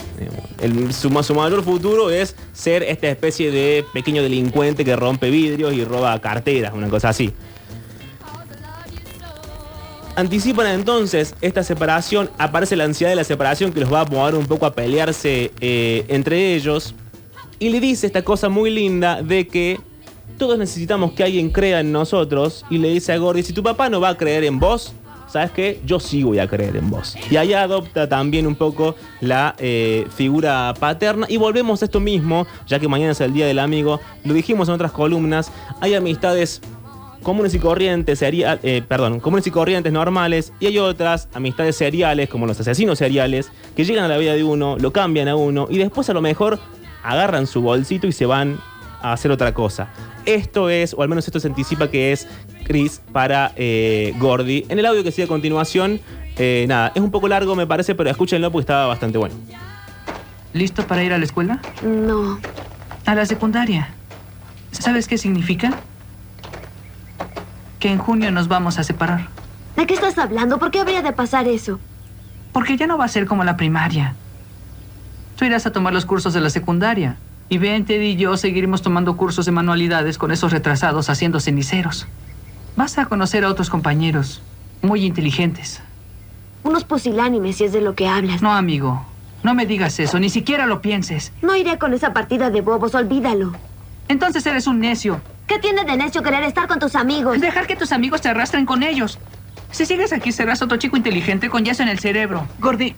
Su 0.91 1.11
mayor 1.35 1.63
futuro 1.63 2.11
es 2.11 2.35
ser 2.53 2.83
esta 2.83 3.09
especie 3.09 3.53
de 3.53 3.85
pequeño 3.95 4.23
delincuente 4.23 4.85
que 4.85 4.97
rompe 4.97 5.31
vidrios 5.31 5.73
y 5.73 5.85
roba 5.85 6.21
carteras, 6.21 6.75
una 6.75 6.89
cosa 6.89 7.11
así. 7.11 7.33
Anticipan 10.17 10.67
entonces 10.67 11.35
esta 11.41 11.63
separación, 11.63 12.31
aparece 12.37 12.77
la 12.77 12.85
ansiedad 12.85 13.13
de 13.13 13.17
la 13.17 13.25
separación 13.25 13.73
que 13.73 13.81
los 13.81 13.91
va 13.91 14.01
a 14.01 14.05
mover 14.05 14.35
un 14.35 14.47
poco 14.47 14.67
a 14.67 14.75
pelearse 14.75 15.53
eh, 15.61 16.05
entre 16.09 16.55
ellos. 16.55 16.95
Y 17.63 17.69
le 17.69 17.79
dice 17.79 18.09
esta 18.09 18.23
cosa 18.23 18.49
muy 18.49 18.71
linda 18.71 19.23
de 19.23 19.47
que 19.47 19.79
todos 20.37 20.59
necesitamos 20.59 21.13
que 21.13 21.23
alguien 21.23 21.49
crea 21.51 21.79
en 21.79 21.93
nosotros. 21.93 22.65
Y 22.71 22.79
le 22.79 22.89
dice 22.89 23.13
a 23.13 23.19
Gordy, 23.19 23.45
si 23.45 23.53
tu 23.53 23.63
papá 23.63 23.89
no 23.89 24.01
va 24.01 24.09
a 24.09 24.17
creer 24.17 24.43
en 24.43 24.59
vos, 24.59 24.93
¿sabes 25.29 25.53
qué? 25.53 25.81
Yo 25.87 26.01
sí 26.01 26.25
voy 26.25 26.41
a 26.41 26.49
creer 26.49 26.75
en 26.77 26.91
vos. 26.91 27.15
Y 27.31 27.37
ahí 27.37 27.53
adopta 27.53 28.09
también 28.09 28.49
un 28.49 28.57
poco 28.57 28.97
la 29.21 29.55
eh, 29.61 30.09
figura 30.13 30.75
paterna. 30.81 31.27
Y 31.29 31.37
volvemos 31.37 31.83
a 31.83 31.85
esto 31.85 32.01
mismo, 32.01 32.49
ya 32.67 32.81
que 32.81 32.89
mañana 32.89 33.13
es 33.13 33.21
el 33.21 33.33
Día 33.33 33.47
del 33.47 33.61
Amigo. 33.61 34.01
Lo 34.25 34.35
dijimos 34.35 34.67
en 34.69 34.75
otras 34.75 34.91
columnas. 34.91 35.53
Hay 35.81 35.95
amistades 35.95 36.61
comunes 37.23 37.55
y 37.55 37.61
corrientes, 37.61 38.19
seria- 38.19 38.59
eh, 38.65 38.83
perdón, 38.89 39.21
comunes 39.21 39.47
y 39.47 39.53
corrientes 39.53 39.93
normales, 39.93 40.53
y 40.59 40.67
hay 40.67 40.79
otras 40.79 41.29
amistades 41.33 41.77
seriales, 41.77 42.29
como 42.29 42.49
los 42.49 42.59
asesinos 42.59 42.99
seriales, 42.99 43.53
que 43.77 43.85
llegan 43.85 44.03
a 44.07 44.09
la 44.09 44.19
vida 44.19 44.35
de 44.35 44.43
uno, 44.43 44.77
lo 44.77 44.93
cambian 44.93 45.29
a 45.29 45.37
uno, 45.37 45.69
y 45.71 45.79
después 45.79 46.11
a 46.11 46.15
lo 46.15 46.21
mejor 46.21 46.59
agarran 47.03 47.47
su 47.47 47.63
bolsito 47.63 48.07
y 48.07 48.13
se 48.13 48.27
van 48.27 48.59
a 49.01 49.13
hacer 49.13 49.31
otra 49.31 49.53
cosa. 49.55 49.89
Esto 50.25 50.71
es, 50.71 50.95
o 50.95 51.03
al 51.03 51.09
menos 51.09 51.27
esto 51.27 51.41
se 51.41 51.49
anticipa 51.49 51.91
que 51.91 52.13
es 52.13 52.29
Chris 52.65 53.01
para 53.13 53.53
eh, 53.57 54.15
Gordy. 54.19 54.67
En 54.69 54.79
el 54.79 54.87
audio 54.87 55.03
que 55.03 55.11
sigue 55.11 55.25
a 55.25 55.29
continuación, 55.29 56.01
eh, 56.37 56.65
nada, 56.69 56.93
es 56.95 57.03
un 57.03 57.11
poco 57.11 57.29
largo 57.29 57.57
me 57.57 57.67
parece, 57.67 57.95
pero 57.95 58.11
escúchenlo 58.11 58.51
porque 58.53 58.63
estaba 58.63 58.87
bastante 58.87 59.19
bueno. 59.19 59.35
¿Listo 60.53 60.87
para 60.87 61.03
ir 61.03 61.13
a 61.13 61.19
la 61.19 61.25
escuela? 61.25 61.61
No. 61.83 62.39
A 63.07 63.15
la 63.15 63.27
secundaria. 63.27 63.89
¿Sabes 64.71 65.09
qué 65.09 65.19
significa? 65.19 65.73
Que 67.79 67.91
en 67.91 67.99
junio 67.99 68.31
nos 68.31 68.49
vamos 68.49 68.79
a 68.79 68.85
separar. 68.85 69.29
¿De 69.77 69.87
qué 69.87 69.95
estás 69.95 70.19
hablando? 70.19 70.59
¿Por 70.59 70.71
qué 70.71 70.81
habría 70.81 71.03
de 71.03 71.13
pasar 71.13 71.49
eso? 71.49 71.81
Porque 72.53 72.77
ya 72.77 72.87
no 72.87 72.99
va 72.99 73.07
a 73.07 73.09
ser 73.09 73.27
como 73.27 73.45
la 73.45 73.57
primaria. 73.57 74.15
Tú 75.37 75.45
irás 75.45 75.67
a 75.67 75.73
tomar 75.73 75.93
los 75.93 76.07
cursos 76.07 76.35
de 76.35 76.41
la 76.41 76.51
secundaria. 76.51 77.17
Y 77.49 77.59
Ben, 77.59 77.85
Teddy 77.85 78.11
y 78.13 78.17
yo 78.17 78.37
seguiremos 78.37 78.83
tomando 78.83 79.17
cursos 79.17 79.45
de 79.47 79.53
manualidades 79.53 80.19
con 80.19 80.31
esos 80.31 80.53
retrasados 80.53 81.11
haciendo 81.11 81.41
ceniceros. 81.41 82.07
Vas 82.77 82.97
a 82.99 83.07
conocer 83.07 83.45
a 83.45 83.51
otros 83.51 83.69
compañeros 83.69 84.43
muy 84.81 85.05
inteligentes. 85.05 85.81
Unos 86.65 86.85
pusilánimes, 86.85 87.57
si 87.57 87.65
es 87.65 87.73
de 87.73 87.81
lo 87.81 87.95
que 87.95 88.09
hablas. 88.09 88.41
No, 88.41 88.53
amigo. 88.53 89.05
No 89.43 89.55
me 89.55 89.67
digas 89.67 89.99
eso, 89.99 90.21
ni 90.21 90.31
siquiera 90.31 90.67
lo 90.67 90.81
pienses. 90.81 91.33
No 91.43 91.57
iré 91.57 91.77
con 91.79 91.93
esa 91.93 92.13
partida 92.13 92.51
de 92.51 92.61
bobos, 92.61 92.95
olvídalo. 92.95 93.53
Entonces 94.09 94.47
eres 94.47 94.67
un 94.67 94.79
necio. 94.79 95.21
¿Qué 95.47 95.59
tiene 95.59 95.85
de 95.85 95.97
necio 95.97 96.23
querer 96.23 96.45
estar 96.45 96.69
con 96.69 96.79
tus 96.79 96.95
amigos? 96.95 97.41
Dejar 97.41 97.67
que 97.67 97.77
tus 97.77 97.93
amigos 97.93 98.21
te 98.21 98.29
arrastren 98.29 98.65
con 98.65 98.83
ellos. 98.83 99.19
Si 99.73 99.85
sigues 99.87 100.13
aquí 100.13 100.33
serás 100.33 100.63
otro 100.63 100.77
chico 100.77 100.97
inteligente 100.97 101.51
con 101.51 101.65
yeso 101.65 101.83
en 101.83 101.89
el 101.89 101.99
cerebro. 101.99 102.47
Gordy, 102.61 102.95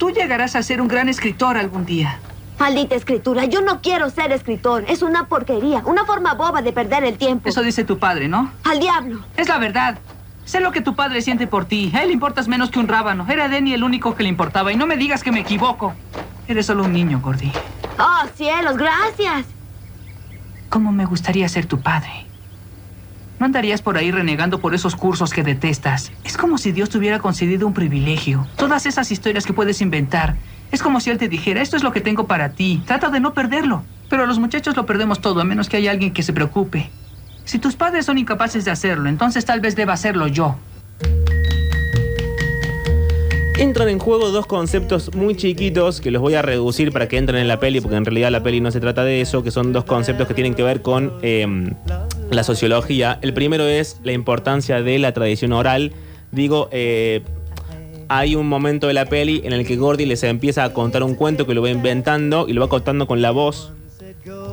tú 0.00 0.10
llegarás 0.10 0.56
a 0.56 0.62
ser 0.62 0.80
un 0.80 0.88
gran 0.88 1.10
escritor 1.10 1.58
algún 1.58 1.84
día. 1.84 2.18
Maldita 2.58 2.94
escritura, 2.94 3.44
yo 3.44 3.60
no 3.60 3.82
quiero 3.82 4.08
ser 4.08 4.32
escritor. 4.32 4.84
Es 4.88 5.02
una 5.02 5.28
porquería, 5.28 5.82
una 5.84 6.06
forma 6.06 6.32
boba 6.32 6.62
de 6.62 6.72
perder 6.72 7.04
el 7.04 7.18
tiempo. 7.18 7.46
Eso 7.48 7.62
dice 7.62 7.84
tu 7.84 7.98
padre, 7.98 8.26
¿no? 8.26 8.50
Al 8.64 8.80
diablo. 8.80 9.20
Es 9.36 9.48
la 9.48 9.58
verdad. 9.58 9.98
Sé 10.46 10.60
lo 10.60 10.72
que 10.72 10.80
tu 10.80 10.96
padre 10.96 11.20
siente 11.20 11.46
por 11.46 11.66
ti. 11.66 11.92
A 11.94 12.02
él 12.02 12.08
le 12.08 12.14
importas 12.14 12.48
menos 12.48 12.70
que 12.70 12.78
un 12.78 12.88
rábano. 12.88 13.26
Era 13.28 13.48
Denny 13.48 13.74
el 13.74 13.84
único 13.84 14.14
que 14.14 14.22
le 14.22 14.30
importaba. 14.30 14.72
Y 14.72 14.76
no 14.76 14.86
me 14.86 14.96
digas 14.96 15.22
que 15.22 15.32
me 15.32 15.40
equivoco. 15.40 15.94
Eres 16.48 16.64
solo 16.66 16.84
un 16.84 16.94
niño, 16.94 17.20
Gordy. 17.22 17.52
Oh, 17.98 18.26
cielos, 18.34 18.78
gracias. 18.78 19.44
¿Cómo 20.70 20.92
me 20.92 21.04
gustaría 21.04 21.46
ser 21.48 21.66
tu 21.66 21.80
padre? 21.80 22.26
No 23.40 23.46
andarías 23.46 23.80
por 23.80 23.96
ahí 23.96 24.10
renegando 24.10 24.60
por 24.60 24.74
esos 24.74 24.96
cursos 24.96 25.32
que 25.32 25.42
detestas. 25.42 26.12
Es 26.24 26.36
como 26.36 26.58
si 26.58 26.72
Dios 26.72 26.90
te 26.90 26.98
hubiera 26.98 27.20
concedido 27.20 27.66
un 27.66 27.72
privilegio. 27.72 28.46
Todas 28.56 28.84
esas 28.84 29.10
historias 29.10 29.46
que 29.46 29.54
puedes 29.54 29.80
inventar. 29.80 30.36
Es 30.70 30.82
como 30.82 31.00
si 31.00 31.08
Él 31.08 31.16
te 31.16 31.30
dijera, 31.30 31.62
esto 31.62 31.78
es 31.78 31.82
lo 31.82 31.90
que 31.90 32.02
tengo 32.02 32.26
para 32.26 32.52
ti. 32.52 32.82
Trata 32.86 33.08
de 33.08 33.18
no 33.18 33.32
perderlo. 33.32 33.82
Pero 34.10 34.26
los 34.26 34.38
muchachos 34.38 34.76
lo 34.76 34.84
perdemos 34.84 35.22
todo, 35.22 35.40
a 35.40 35.44
menos 35.44 35.70
que 35.70 35.78
haya 35.78 35.90
alguien 35.90 36.12
que 36.12 36.22
se 36.22 36.34
preocupe. 36.34 36.90
Si 37.44 37.58
tus 37.58 37.76
padres 37.76 38.04
son 38.04 38.18
incapaces 38.18 38.66
de 38.66 38.72
hacerlo, 38.72 39.08
entonces 39.08 39.46
tal 39.46 39.60
vez 39.60 39.74
deba 39.74 39.94
hacerlo 39.94 40.26
yo. 40.26 40.58
Entran 43.60 43.90
en 43.90 43.98
juego 43.98 44.30
dos 44.30 44.46
conceptos 44.46 45.14
muy 45.14 45.36
chiquitos 45.36 46.00
que 46.00 46.10
los 46.10 46.22
voy 46.22 46.32
a 46.32 46.40
reducir 46.40 46.92
para 46.92 47.08
que 47.08 47.18
entren 47.18 47.42
en 47.42 47.46
la 47.46 47.60
peli, 47.60 47.82
porque 47.82 47.98
en 47.98 48.06
realidad 48.06 48.30
la 48.30 48.42
peli 48.42 48.58
no 48.62 48.70
se 48.70 48.80
trata 48.80 49.04
de 49.04 49.20
eso, 49.20 49.42
que 49.42 49.50
son 49.50 49.74
dos 49.74 49.84
conceptos 49.84 50.26
que 50.26 50.32
tienen 50.32 50.54
que 50.54 50.62
ver 50.62 50.80
con 50.80 51.12
eh, 51.20 51.46
la 52.30 52.42
sociología. 52.42 53.18
El 53.20 53.34
primero 53.34 53.64
es 53.64 54.00
la 54.02 54.12
importancia 54.12 54.80
de 54.80 54.98
la 54.98 55.12
tradición 55.12 55.52
oral. 55.52 55.92
Digo, 56.32 56.70
eh, 56.72 57.20
hay 58.08 58.34
un 58.34 58.48
momento 58.48 58.86
de 58.86 58.94
la 58.94 59.04
peli 59.04 59.42
en 59.44 59.52
el 59.52 59.66
que 59.66 59.76
Gordy 59.76 60.06
les 60.06 60.22
empieza 60.22 60.64
a 60.64 60.72
contar 60.72 61.02
un 61.02 61.14
cuento 61.14 61.46
que 61.46 61.52
lo 61.52 61.60
va 61.60 61.68
inventando 61.68 62.48
y 62.48 62.54
lo 62.54 62.62
va 62.62 62.68
contando 62.70 63.06
con 63.06 63.20
la 63.20 63.30
voz. 63.30 63.74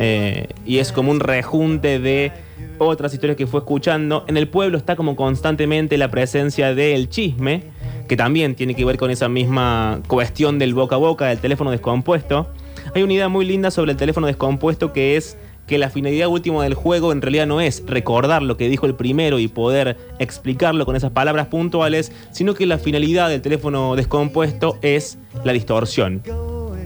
Eh, 0.02 0.48
y 0.65 0.80
es 0.80 0.91
como 0.91 1.12
un 1.12 1.22
rejunte 1.22 2.00
de 2.00 2.34
otras 2.78 3.13
historias 3.13 3.38
que 3.38 3.48
fue 3.48 3.62
escuchando. 3.62 4.26
En 4.28 4.36
el 4.36 4.50
pueblo 4.50 4.78
está 4.78 4.98
como 4.98 5.15
constantemente 5.15 5.98
la 5.98 6.12
presencia 6.12 6.76
del 6.76 7.08
chisme, 7.10 7.63
que 8.08 8.17
también 8.17 8.56
tiene 8.56 8.76
que 8.76 8.86
ver 8.86 8.98
con 8.98 9.12
esa 9.12 9.30
misma 9.30 10.02
cuestión 10.08 10.60
del 10.60 10.74
boca 10.74 10.96
a 10.96 11.00
boca, 11.00 11.26
del 11.26 11.39
teléfono 11.39 11.72
descompuesto. 11.72 12.48
Hay 12.96 13.04
una 13.04 13.13
idea 13.13 13.30
muy 13.30 13.46
linda 13.46 13.72
sobre 13.72 13.91
el 13.91 13.98
teléfono 13.98 14.28
descompuesto 14.28 14.93
que 14.93 15.17
es 15.17 15.38
que 15.67 15.78
la 15.78 15.89
finalidad 15.89 16.30
última 16.30 16.63
del 16.63 16.74
juego 16.74 17.12
en 17.12 17.22
realidad 17.22 17.46
no 17.46 17.60
es 17.60 17.84
recordar 17.86 18.41
lo 18.41 18.56
que 18.56 18.70
dijo 18.70 18.86
el 18.86 18.96
primero 18.96 19.38
y 19.38 19.50
poder 19.50 19.98
explicarlo 20.17 20.86
con 20.86 20.96
esas 20.96 21.12
palabras 21.12 21.48
puntuales, 21.48 22.13
sino 22.32 22.54
que 22.54 22.65
la 22.65 22.78
finalidad 22.78 23.30
del 23.30 23.41
teléfono 23.41 23.96
descompuesto 23.98 24.78
es 24.82 25.20
la 25.43 25.52
distorsión, 25.52 26.22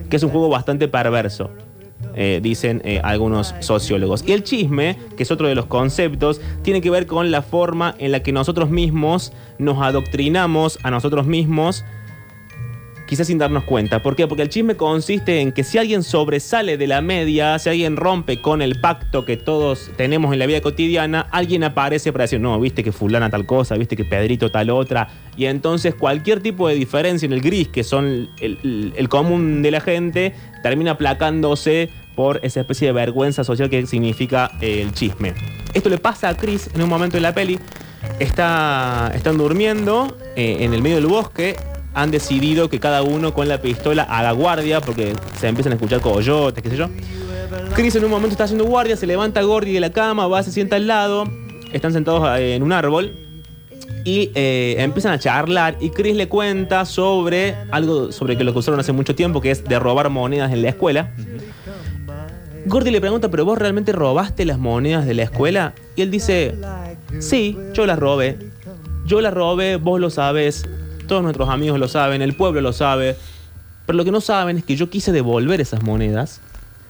que 0.09 0.15
es 0.15 0.23
un 0.23 0.31
juego 0.31 0.49
bastante 0.49 0.87
perverso. 0.87 1.51
Eh, 2.15 2.39
dicen 2.41 2.81
eh, 2.83 2.99
algunos 3.03 3.55
sociólogos. 3.59 4.23
Y 4.27 4.31
el 4.31 4.43
chisme, 4.43 4.97
que 5.15 5.23
es 5.23 5.31
otro 5.31 5.47
de 5.47 5.55
los 5.55 5.65
conceptos, 5.65 6.41
tiene 6.61 6.81
que 6.81 6.89
ver 6.89 7.05
con 7.05 7.31
la 7.31 7.41
forma 7.41 7.95
en 7.99 8.11
la 8.11 8.21
que 8.21 8.31
nosotros 8.31 8.69
mismos 8.69 9.33
nos 9.57 9.81
adoctrinamos 9.81 10.79
a 10.83 10.91
nosotros 10.91 11.25
mismos 11.25 11.83
quizás 13.11 13.27
sin 13.27 13.37
darnos 13.37 13.65
cuenta. 13.65 14.01
¿Por 14.01 14.15
qué? 14.15 14.25
Porque 14.25 14.41
el 14.41 14.47
chisme 14.47 14.77
consiste 14.77 15.41
en 15.41 15.51
que 15.51 15.65
si 15.65 15.77
alguien 15.77 16.01
sobresale 16.01 16.77
de 16.77 16.87
la 16.87 17.01
media, 17.01 17.59
si 17.59 17.67
alguien 17.67 17.97
rompe 17.97 18.39
con 18.39 18.61
el 18.61 18.79
pacto 18.79 19.25
que 19.25 19.35
todos 19.35 19.91
tenemos 19.97 20.31
en 20.31 20.39
la 20.39 20.45
vida 20.45 20.61
cotidiana, 20.61 21.27
alguien 21.29 21.65
aparece 21.65 22.13
para 22.13 22.23
decir, 22.23 22.39
no, 22.39 22.57
viste 22.57 22.85
que 22.85 22.93
fulana 22.93 23.29
tal 23.29 23.45
cosa, 23.45 23.75
viste 23.75 23.97
que 23.97 24.05
Pedrito 24.05 24.49
tal 24.49 24.69
otra. 24.69 25.09
Y 25.35 25.47
entonces 25.47 25.93
cualquier 25.93 26.39
tipo 26.39 26.69
de 26.69 26.75
diferencia 26.75 27.25
en 27.25 27.33
el 27.33 27.41
gris, 27.41 27.67
que 27.67 27.83
son 27.83 28.29
el, 28.39 29.09
común 29.09 29.61
de 29.61 29.71
la 29.71 29.81
gente, 29.81 30.33
termina 30.63 30.91
aplacándose 30.91 31.89
por 32.15 32.39
esa 32.43 32.61
especie 32.61 32.87
de 32.87 32.93
vergüenza 32.93 33.43
social 33.43 33.69
que 33.69 33.85
significa 33.87 34.51
eh, 34.61 34.81
el 34.83 34.93
chisme. 34.93 35.33
Esto 35.73 35.89
le 35.89 35.97
pasa 35.97 36.29
a 36.29 36.37
Chris 36.37 36.69
en 36.73 36.81
un 36.81 36.87
momento 36.87 37.17
de 37.17 37.21
la 37.21 37.33
peli. 37.33 37.59
Está, 38.19 39.11
están 39.13 39.37
durmiendo 39.37 40.17
eh, 40.37 40.59
en 40.61 40.73
el 40.73 40.81
medio 40.81 40.95
del 40.95 41.07
bosque. 41.07 41.57
Han 41.93 42.11
decidido 42.11 42.69
que 42.69 42.79
cada 42.79 43.03
uno 43.03 43.33
con 43.33 43.47
la 43.47 43.61
pistola 43.61 44.03
haga 44.03 44.31
guardia 44.31 44.79
porque 44.81 45.13
se 45.39 45.47
empiezan 45.47 45.73
a 45.73 45.75
escuchar 45.75 45.99
coyotes, 45.99 46.63
qué 46.63 46.69
sé 46.69 46.77
yo. 46.77 46.89
Chris 47.75 47.95
en 47.95 48.05
un 48.05 48.11
momento 48.11 48.31
está 48.31 48.45
haciendo 48.45 48.65
guardia, 48.65 48.95
se 48.95 49.07
levanta 49.07 49.41
Gordy 49.41 49.73
de 49.73 49.79
la 49.79 49.91
cama, 49.91 50.27
va, 50.27 50.41
se 50.43 50.51
sienta 50.51 50.77
al 50.77 50.87
lado. 50.87 51.25
Están 51.73 51.93
sentados 51.93 52.27
eh, 52.39 52.55
en 52.55 52.63
un 52.63 52.71
árbol 52.71 53.13
y 54.03 54.31
eh, 54.35 54.75
empiezan 54.79 55.13
a 55.13 55.19
charlar 55.19 55.77
y 55.79 55.89
Chris 55.89 56.15
le 56.15 56.27
cuenta 56.27 56.85
sobre 56.85 57.55
algo 57.71 58.11
sobre 58.11 58.37
que 58.37 58.43
lo 58.43 58.53
que 58.53 58.59
usaron 58.59 58.79
hace 58.79 58.91
mucho 58.91 59.15
tiempo, 59.15 59.41
que 59.41 59.51
es 59.51 59.63
de 59.63 59.79
robar 59.79 60.09
monedas 60.09 60.51
en 60.51 60.61
la 60.61 60.69
escuela. 60.69 61.13
Gordy 62.65 62.91
le 62.91 63.01
pregunta, 63.01 63.29
¿pero 63.29 63.43
vos 63.43 63.57
realmente 63.57 63.91
robaste 63.91 64.45
las 64.45 64.59
monedas 64.59 65.05
de 65.05 65.13
la 65.13 65.23
escuela? 65.23 65.73
Y 65.95 66.03
él 66.03 66.11
dice, 66.11 66.55
sí, 67.19 67.57
yo 67.73 67.85
las 67.85 67.97
robé. 67.97 68.37
Yo 69.05 69.19
las 69.19 69.33
robé, 69.33 69.77
vos 69.77 69.99
lo 69.99 70.11
sabes, 70.11 70.67
todos 71.11 71.23
nuestros 71.23 71.49
amigos 71.49 71.77
lo 71.77 71.89
saben, 71.89 72.21
el 72.21 72.31
pueblo 72.31 72.61
lo 72.61 72.71
sabe. 72.71 73.17
Pero 73.85 73.97
lo 73.97 74.05
que 74.05 74.11
no 74.11 74.21
saben 74.21 74.59
es 74.59 74.63
que 74.63 74.77
yo 74.77 74.89
quise 74.89 75.11
devolver 75.11 75.59
esas 75.59 75.83
monedas, 75.83 76.39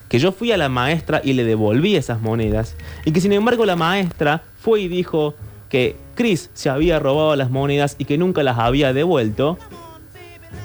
que 0.09 0.19
yo 0.19 0.31
fui 0.31 0.51
a 0.51 0.57
la 0.57 0.69
maestra 0.69 1.21
y 1.23 1.33
le 1.33 1.43
devolví 1.43 1.95
esas 1.95 2.21
monedas, 2.21 2.75
y 3.03 3.13
que 3.13 3.19
sin 3.19 3.33
embargo 3.33 3.65
la 3.65 3.75
maestra 3.75 4.43
fue 4.59 4.81
y 4.81 4.87
dijo 4.89 5.33
que 5.69 5.95
Chris 6.13 6.51
se 6.53 6.69
había 6.69 6.99
robado 6.99 7.35
las 7.35 7.49
monedas 7.49 7.95
y 7.97 8.05
que 8.05 8.19
nunca 8.19 8.43
las 8.43 8.59
había 8.59 8.93
devuelto, 8.93 9.57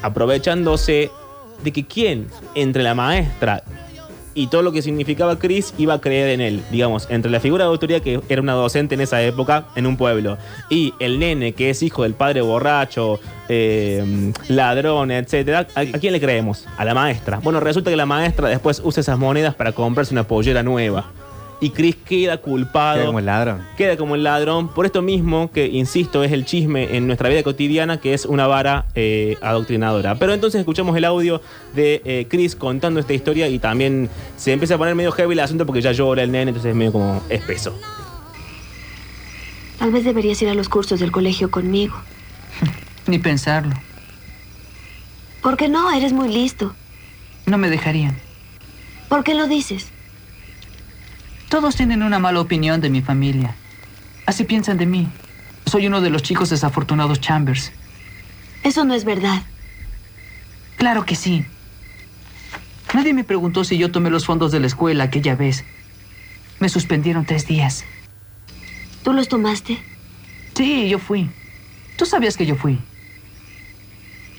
aprovechándose 0.03 1.09
de 1.63 1.71
que 1.71 1.83
quien 1.87 2.27
entre 2.53 2.83
la 2.83 2.93
maestra 2.93 3.63
y 4.37 4.47
todo 4.47 4.61
lo 4.61 4.71
que 4.71 4.83
significaba 4.83 5.39
Chris 5.39 5.73
iba 5.79 5.95
a 5.95 5.99
creer 5.99 6.29
en 6.29 6.41
él. 6.41 6.63
Digamos, 6.71 7.07
entre 7.09 7.31
la 7.31 7.39
figura 7.39 7.65
de 7.65 7.71
autoridad 7.71 8.01
que 8.01 8.21
era 8.29 8.41
una 8.41 8.53
docente 8.53 8.93
en 8.93 9.01
esa 9.01 9.21
época 9.23 9.65
en 9.75 9.87
un 9.87 9.97
pueblo 9.97 10.37
y 10.69 10.93
el 10.99 11.17
nene 11.17 11.53
que 11.53 11.71
es 11.71 11.81
hijo 11.81 12.03
del 12.03 12.13
padre 12.13 12.41
borracho, 12.41 13.19
eh, 13.49 14.31
ladrón, 14.47 15.09
etcétera, 15.09 15.67
¿a, 15.73 15.79
a 15.79 15.85
quién 15.99 16.13
le 16.13 16.21
creemos? 16.21 16.65
A 16.77 16.85
la 16.85 16.93
maestra. 16.93 17.39
Bueno, 17.41 17.59
resulta 17.59 17.89
que 17.89 17.97
la 17.97 18.05
maestra 18.05 18.47
después 18.49 18.79
usa 18.83 19.01
esas 19.01 19.17
monedas 19.17 19.55
para 19.55 19.71
comprarse 19.71 20.13
una 20.13 20.23
pollera 20.23 20.61
nueva. 20.61 21.07
Y 21.59 21.71
Chris 21.71 21.95
queda 21.95 22.37
culpado. 22.37 22.97
Queda 22.97 23.05
como 23.07 23.19
el 23.19 23.25
ladrón. 23.25 23.61
Queda 23.77 23.97
como 23.97 24.15
el 24.15 24.23
ladrón. 24.23 24.67
Por 24.69 24.85
esto 24.85 25.01
mismo, 25.01 25.51
que 25.51 25.65
insisto, 25.65 26.23
es 26.23 26.31
el 26.31 26.45
chisme 26.45 26.95
en 26.95 27.07
nuestra 27.07 27.29
vida 27.29 27.41
cotidiana, 27.41 27.99
que 27.99 28.13
es 28.13 28.25
una 28.25 28.45
vara 28.45 28.85
eh, 28.93 29.37
adoctrinadora. 29.41 30.15
Pero 30.15 30.33
entonces 30.33 30.59
escuchamos 30.59 30.95
el 30.95 31.05
audio 31.05 31.41
de 31.73 32.01
eh, 32.05 32.27
Chris 32.29 32.55
contando 32.55 32.99
esta 32.99 33.13
historia 33.13 33.47
y 33.49 33.57
también 33.57 34.07
se 34.37 34.53
empieza 34.53 34.75
a 34.75 34.77
poner 34.77 34.93
medio 34.93 35.11
heavy 35.11 35.33
el 35.33 35.39
asunto 35.39 35.65
porque 35.65 35.81
ya 35.81 35.93
llora 35.93 36.21
el 36.21 36.31
nene, 36.31 36.49
entonces 36.49 36.69
es 36.69 36.75
medio 36.75 36.91
como 36.91 37.23
espeso. 37.29 37.75
Tal 39.79 39.91
vez 39.91 40.05
deberías 40.05 40.39
ir 40.41 40.49
a 40.49 40.53
los 40.53 40.69
cursos 40.69 40.99
del 40.99 41.11
colegio 41.11 41.49
conmigo. 41.49 41.95
Ni 43.07 43.17
pensarlo. 43.17 43.73
¿Por 45.41 45.57
qué 45.57 45.69
no? 45.69 45.91
Eres 45.91 46.13
muy 46.13 46.29
listo. 46.29 46.75
No 47.47 47.57
me 47.57 47.69
dejarían. 47.69 48.15
¿Por 49.09 49.23
qué 49.23 49.33
lo 49.33 49.47
dices? 49.47 49.87
Todos 51.49 51.75
tienen 51.75 52.03
una 52.03 52.19
mala 52.19 52.41
opinión 52.41 52.81
de 52.81 52.89
mi 52.89 53.01
familia. 53.01 53.55
Así 54.25 54.43
piensan 54.43 54.77
de 54.77 54.85
mí. 54.85 55.07
Soy 55.65 55.87
uno 55.87 56.01
de 56.01 56.09
los 56.09 56.21
chicos 56.23 56.49
desafortunados 56.49 57.21
Chambers. 57.21 57.71
Eso 58.63 58.83
no 58.83 58.93
es 58.93 59.05
verdad. 59.05 59.43
Claro 60.77 61.05
que 61.05 61.15
sí. 61.15 61.45
Nadie 62.93 63.13
me 63.13 63.23
preguntó 63.23 63.63
si 63.63 63.77
yo 63.77 63.91
tomé 63.91 64.09
los 64.09 64.25
fondos 64.25 64.51
de 64.51 64.59
la 64.59 64.67
escuela 64.67 65.05
aquella 65.05 65.35
vez. 65.35 65.63
Me 66.59 66.69
suspendieron 66.69 67.25
tres 67.25 67.47
días. 67.47 67.85
¿Tú 69.03 69.13
los 69.13 69.29
tomaste? 69.29 69.77
Sí, 70.53 70.89
yo 70.89 70.99
fui. 70.99 71.29
Tú 71.97 72.05
sabías 72.05 72.35
que 72.35 72.45
yo 72.45 72.55
fui. 72.55 72.79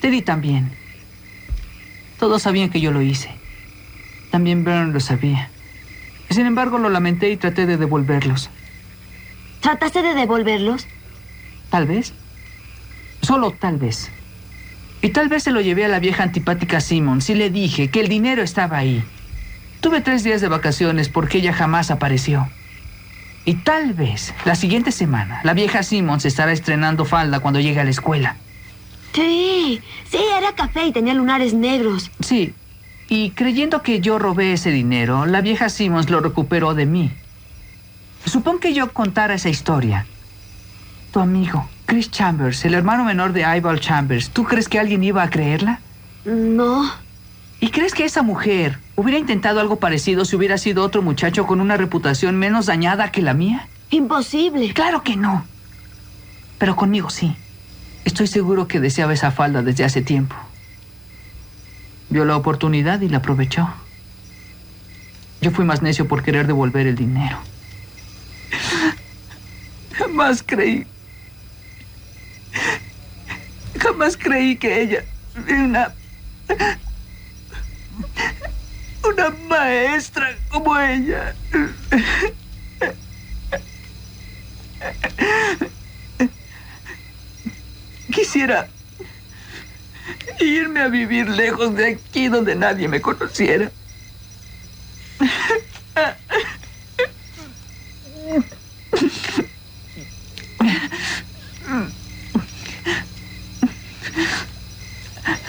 Teddy 0.00 0.22
también. 0.22 0.72
Todos 2.18 2.42
sabían 2.42 2.70
que 2.70 2.80
yo 2.80 2.92
lo 2.92 3.00
hice. 3.00 3.30
También 4.30 4.64
Bern 4.64 4.92
lo 4.92 5.00
sabía. 5.00 5.50
Sin 6.30 6.46
embargo, 6.46 6.78
lo 6.78 6.90
lamenté 6.90 7.30
y 7.30 7.36
traté 7.36 7.66
de 7.66 7.76
devolverlos. 7.76 8.50
¿Trataste 9.60 10.02
de 10.02 10.14
devolverlos? 10.14 10.86
Tal 11.70 11.86
vez. 11.86 12.12
Solo 13.22 13.50
tal 13.52 13.76
vez. 13.76 14.10
Y 15.00 15.10
tal 15.10 15.28
vez 15.28 15.44
se 15.44 15.52
lo 15.52 15.60
llevé 15.60 15.84
a 15.84 15.88
la 15.88 16.00
vieja 16.00 16.22
antipática 16.22 16.80
Simmons 16.80 17.30
y 17.30 17.34
le 17.34 17.50
dije 17.50 17.88
que 17.88 18.00
el 18.00 18.08
dinero 18.08 18.42
estaba 18.42 18.78
ahí. 18.78 19.02
Tuve 19.80 20.00
tres 20.00 20.24
días 20.24 20.40
de 20.40 20.48
vacaciones 20.48 21.08
porque 21.08 21.38
ella 21.38 21.52
jamás 21.52 21.90
apareció. 21.90 22.48
Y 23.44 23.54
tal 23.54 23.94
vez 23.94 24.34
la 24.44 24.54
siguiente 24.54 24.92
semana 24.92 25.40
la 25.44 25.54
vieja 25.54 25.82
Simmons 25.82 26.24
estará 26.24 26.52
estrenando 26.52 27.04
falda 27.04 27.40
cuando 27.40 27.60
llegue 27.60 27.80
a 27.80 27.84
la 27.84 27.90
escuela. 27.90 28.36
Sí, 29.14 29.80
sí, 30.10 30.18
era 30.36 30.52
café 30.54 30.86
y 30.86 30.92
tenía 30.92 31.14
lunares 31.14 31.54
negros. 31.54 32.10
Sí. 32.20 32.52
Y 33.08 33.30
creyendo 33.30 33.82
que 33.82 34.00
yo 34.00 34.18
robé 34.18 34.52
ese 34.52 34.70
dinero, 34.70 35.24
la 35.24 35.40
vieja 35.40 35.70
Simmons 35.70 36.10
lo 36.10 36.20
recuperó 36.20 36.74
de 36.74 36.84
mí. 36.84 37.10
Supón 38.26 38.58
que 38.58 38.74
yo 38.74 38.92
contara 38.92 39.34
esa 39.34 39.48
historia. 39.48 40.06
Tu 41.10 41.20
amigo, 41.20 41.66
Chris 41.86 42.10
Chambers, 42.10 42.66
el 42.66 42.74
hermano 42.74 43.04
menor 43.04 43.32
de 43.32 43.40
Ival 43.56 43.80
Chambers, 43.80 44.28
¿tú 44.30 44.44
crees 44.44 44.68
que 44.68 44.78
alguien 44.78 45.02
iba 45.02 45.22
a 45.22 45.30
creerla? 45.30 45.80
No. 46.26 46.92
¿Y 47.60 47.70
crees 47.70 47.94
que 47.94 48.04
esa 48.04 48.22
mujer 48.22 48.78
hubiera 48.94 49.18
intentado 49.18 49.60
algo 49.60 49.76
parecido 49.76 50.26
si 50.26 50.36
hubiera 50.36 50.58
sido 50.58 50.84
otro 50.84 51.00
muchacho 51.00 51.46
con 51.46 51.62
una 51.62 51.78
reputación 51.78 52.36
menos 52.36 52.66
dañada 52.66 53.10
que 53.10 53.22
la 53.22 53.32
mía? 53.32 53.68
Imposible. 53.90 54.74
Claro 54.74 55.02
que 55.02 55.16
no. 55.16 55.46
Pero 56.58 56.76
conmigo 56.76 57.08
sí. 57.08 57.34
Estoy 58.04 58.26
seguro 58.26 58.68
que 58.68 58.80
deseaba 58.80 59.14
esa 59.14 59.30
falda 59.30 59.62
desde 59.62 59.84
hace 59.84 60.02
tiempo. 60.02 60.36
Vio 62.10 62.24
la 62.24 62.36
oportunidad 62.36 63.00
y 63.00 63.08
la 63.08 63.18
aprovechó. 63.18 63.68
Yo 65.40 65.50
fui 65.50 65.64
más 65.64 65.82
necio 65.82 66.08
por 66.08 66.22
querer 66.22 66.46
devolver 66.46 66.86
el 66.86 66.96
dinero. 66.96 67.38
Jamás 69.92 70.42
creí. 70.44 70.86
Jamás 73.78 74.16
creí 74.16 74.56
que 74.56 74.80
ella. 74.82 75.04
Una. 75.48 75.94
Una 79.04 79.30
maestra 79.48 80.36
como 80.50 80.78
ella. 80.78 81.34
Quisiera 88.12 88.68
irme 90.40 90.80
a 90.80 90.88
vivir 90.88 91.28
lejos 91.28 91.74
de 91.74 91.92
aquí 91.92 92.28
donde 92.28 92.54
nadie 92.54 92.88
me 92.88 93.00
conociera. 93.00 93.70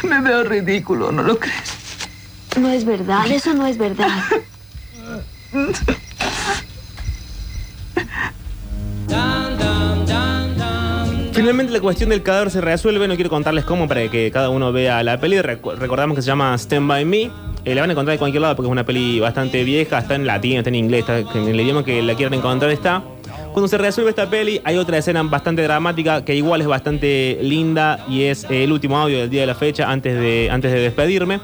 Me 0.04 0.22
veo 0.22 0.44
ridículo, 0.44 1.12
¿no 1.12 1.24
lo 1.24 1.40
crees? 1.40 1.76
No 2.60 2.70
es 2.70 2.84
verdad, 2.84 3.30
eso 3.32 3.54
no 3.54 3.68
es 3.68 3.78
verdad. 3.78 4.24
Finalmente 11.40 11.72
la 11.72 11.80
cuestión 11.80 12.10
del 12.10 12.22
cadáver 12.22 12.52
se 12.52 12.60
resuelve, 12.60 13.08
no 13.08 13.16
quiero 13.16 13.30
contarles 13.30 13.64
cómo 13.64 13.88
para 13.88 14.06
que 14.10 14.30
cada 14.30 14.50
uno 14.50 14.74
vea 14.74 15.02
la 15.04 15.22
peli. 15.22 15.42
Recordamos 15.42 16.18
que 16.18 16.22
se 16.22 16.28
llama 16.28 16.54
Stand 16.58 16.86
By 16.86 17.06
Me. 17.06 17.32
Eh, 17.64 17.76
la 17.76 17.80
van 17.80 17.90
a 17.90 17.94
encontrar 17.94 18.16
de 18.16 18.20
cualquier 18.20 18.42
lado 18.42 18.58
porque 18.58 18.68
es 18.68 18.72
una 18.74 18.86
peli 18.86 19.22
bastante 19.22 19.64
vieja, 19.64 20.00
está 20.00 20.16
en 20.16 20.28
latín, 20.28 20.58
está 20.58 20.68
en 20.68 20.76
inglés, 20.76 21.06
está 21.08 21.20
en 21.20 21.48
el 21.48 21.58
idioma 21.58 21.86
que 21.86 22.02
la 22.02 22.16
quieran 22.16 22.34
encontrar 22.34 22.72
está. 22.72 23.04
Cuando 23.54 23.70
se 23.70 23.78
resuelve 23.78 24.10
esta 24.10 24.30
peli 24.30 24.60
hay 24.66 24.76
otra 24.76 24.98
escena 24.98 25.24
bastante 25.24 25.62
dramática 25.64 26.26
que 26.26 26.36
igual 26.36 26.60
es 26.60 26.68
bastante 26.68 27.40
linda 27.42 28.04
y 28.10 28.24
es 28.24 28.46
el 28.50 28.74
último 28.74 28.98
audio 28.98 29.20
del 29.20 29.30
día 29.30 29.40
de 29.40 29.48
la 29.48 29.56
fecha 29.56 29.90
antes 29.90 30.20
de, 30.20 30.50
antes 30.52 30.74
de 30.74 30.80
despedirme. 30.82 31.40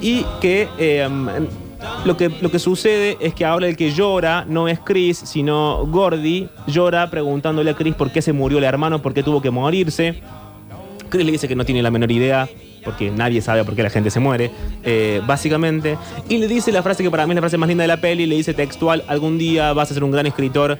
Y 0.00 0.26
que 0.40 0.66
eh, 0.78 1.08
lo 2.04 2.16
que 2.16 2.28
lo 2.28 2.50
que 2.50 2.58
sucede 2.58 3.16
es 3.20 3.34
que 3.34 3.44
ahora 3.44 3.68
el 3.68 3.76
que 3.76 3.92
llora 3.92 4.44
no 4.48 4.68
es 4.68 4.80
Chris, 4.80 5.18
sino 5.18 5.86
Gordy. 5.86 6.48
Llora 6.66 7.10
preguntándole 7.10 7.70
a 7.70 7.74
Chris 7.74 7.94
por 7.94 8.10
qué 8.10 8.22
se 8.22 8.32
murió 8.32 8.58
el 8.58 8.64
hermano, 8.64 9.00
por 9.00 9.14
qué 9.14 9.22
tuvo 9.22 9.40
que 9.40 9.50
morirse. 9.50 10.20
Chris 11.08 11.24
le 11.24 11.32
dice 11.32 11.48
que 11.48 11.56
no 11.56 11.64
tiene 11.64 11.82
la 11.82 11.90
menor 11.90 12.10
idea, 12.10 12.48
porque 12.84 13.10
nadie 13.10 13.40
sabe 13.40 13.64
por 13.64 13.74
qué 13.74 13.82
la 13.82 13.90
gente 13.90 14.10
se 14.10 14.20
muere, 14.20 14.50
eh, 14.84 15.22
básicamente. 15.26 15.96
Y 16.28 16.38
le 16.38 16.48
dice 16.48 16.72
la 16.72 16.82
frase 16.82 17.02
que 17.02 17.10
para 17.10 17.26
mí 17.26 17.32
es 17.32 17.36
la 17.36 17.42
frase 17.42 17.58
más 17.58 17.68
linda 17.68 17.82
de 17.82 17.88
la 17.88 18.00
peli, 18.00 18.26
le 18.26 18.36
dice 18.36 18.54
textual, 18.54 19.04
algún 19.08 19.38
día 19.38 19.72
vas 19.72 19.90
a 19.90 19.94
ser 19.94 20.04
un 20.04 20.10
gran 20.10 20.26
escritor. 20.26 20.78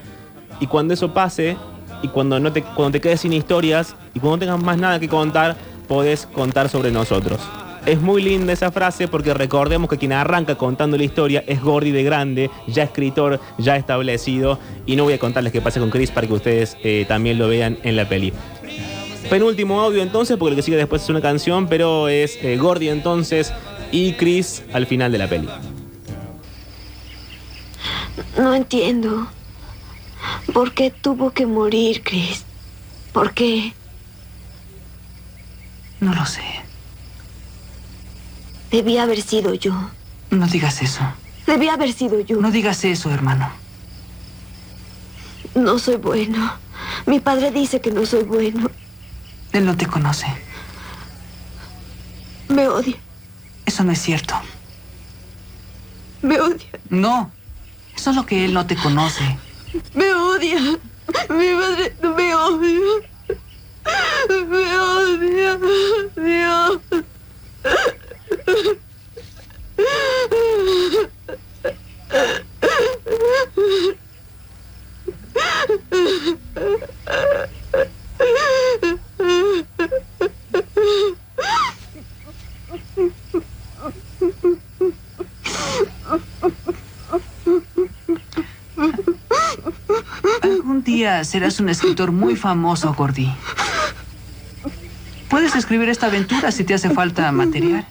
Y 0.61 0.67
cuando 0.67 0.95
eso 0.95 1.15
pase, 1.15 1.57
y 2.03 2.09
cuando, 2.09 2.39
no 2.41 2.53
te, 2.53 2.63
cuando 2.63 2.93
te 2.93 3.01
quedes 3.01 3.21
sin 3.21 3.33
historias, 3.33 3.95
y 4.15 4.21
cuando 4.21 4.37
no 4.37 4.41
tengas 4.41 4.63
más 4.63 4.79
nada 4.79 5.01
que 5.01 5.09
contar, 5.09 5.57
podés 5.87 6.27
contar 6.27 6.69
sobre 6.69 6.91
nosotros. 6.91 7.41
Es 7.89 8.03
muy 8.03 8.21
linda 8.21 8.53
esa 8.53 8.71
frase 8.71 9.09
porque 9.09 9.33
recordemos 9.33 9.89
que 9.89 9.97
quien 9.97 10.13
arranca 10.13 10.57
contando 10.57 10.99
la 10.99 11.05
historia 11.05 11.43
es 11.47 11.63
Gordy 11.63 11.91
de 11.91 12.03
grande, 12.03 12.51
ya 12.67 12.83
escritor, 12.83 13.41
ya 13.57 13.77
establecido. 13.77 14.59
Y 14.85 14.95
no 14.95 15.05
voy 15.05 15.15
a 15.15 15.19
contarles 15.19 15.55
qué 15.55 15.63
pasa 15.63 15.81
con 15.81 15.89
Chris 15.89 16.11
para 16.11 16.27
que 16.27 16.35
ustedes 16.35 16.77
eh, 16.83 17.07
también 17.09 17.39
lo 17.39 17.49
vean 17.49 17.79
en 17.85 17.97
la 17.97 18.07
peli. 18.07 18.35
Penúltimo 19.31 19.81
audio 19.81 20.03
entonces, 20.03 20.37
porque 20.37 20.51
lo 20.51 20.57
que 20.57 20.63
sigue 20.63 20.77
después 20.77 21.03
es 21.03 21.09
una 21.09 21.23
canción, 21.23 21.67
pero 21.67 22.09
es 22.09 22.39
eh, 22.43 22.59
Gordy 22.59 22.91
entonces 22.91 23.55
y 23.91 24.13
Chris 24.13 24.65
al 24.75 24.85
final 24.85 25.11
de 25.11 25.17
la 25.17 25.27
peli. 25.27 25.49
No 28.37 28.55
entiendo. 28.55 29.29
¿Por 30.53 30.75
qué 30.75 30.91
tuvo 30.91 31.31
que 31.31 31.47
morir, 31.47 32.03
Chris? 32.05 32.45
¿Por 33.15 33.33
qué? 33.33 33.73
No 36.01 36.13
lo 36.13 36.27
sé. 36.27 36.68
Debía 38.71 39.05
haber 39.05 39.23
sido 39.23 39.55
yo. 39.55 39.91
No 40.31 40.47
digas 40.47 40.83
eso. 40.83 41.01
Debía 41.47 41.75
haber 41.75 41.93
sido 41.93 42.21
yo. 42.21 42.41
No 42.41 42.51
digas 42.51 42.85
eso, 42.85 43.11
hermano. 43.11 43.51
No 45.55 45.79
soy 45.79 45.97
bueno. 45.97 46.53
Mi 47.07 47.21
padre 47.21 47.51
dice 47.51 47.81
que 47.81 47.91
no 47.91 48.05
soy 48.05 48.25
bueno. 48.25 48.71
Él 49.53 49.65
no 49.65 49.77
te 49.77 49.87
conoce. 49.87 50.27
Me 52.49 52.69
odia. 52.69 52.97
Eso 53.65 53.85
no 53.85 53.93
es 53.93 54.01
cierto. 54.01 54.35
Me 56.23 56.39
odia. 56.41 56.67
No. 56.91 57.31
Eso 57.97 58.11
es 58.11 58.17
lo 58.17 58.27
que 58.27 58.45
él 58.45 58.53
no 58.53 58.67
te 58.67 58.77
conoce. 58.77 59.39
Me 59.95 60.13
odia. 60.13 60.61
Mi 61.31 61.55
madre 61.55 61.97
me 62.03 62.35
odia. 62.35 62.81
Me 64.49 64.79
odia. 64.79 65.59
Dios. 66.17 66.81
Algún 90.43 90.83
día 90.83 91.25
serás 91.25 91.61
un 91.61 91.69
escritor 91.69 92.13
muy 92.13 92.37
famoso, 92.37 92.95
Gordy. 92.95 93.31
Puedes 95.29 95.55
escribir 95.55 95.89
esta 95.89 96.07
aventura 96.07 96.51
si 96.51 96.65
te 96.65 96.75
hace 96.75 96.91
falta 96.91 97.31
material. 97.33 97.87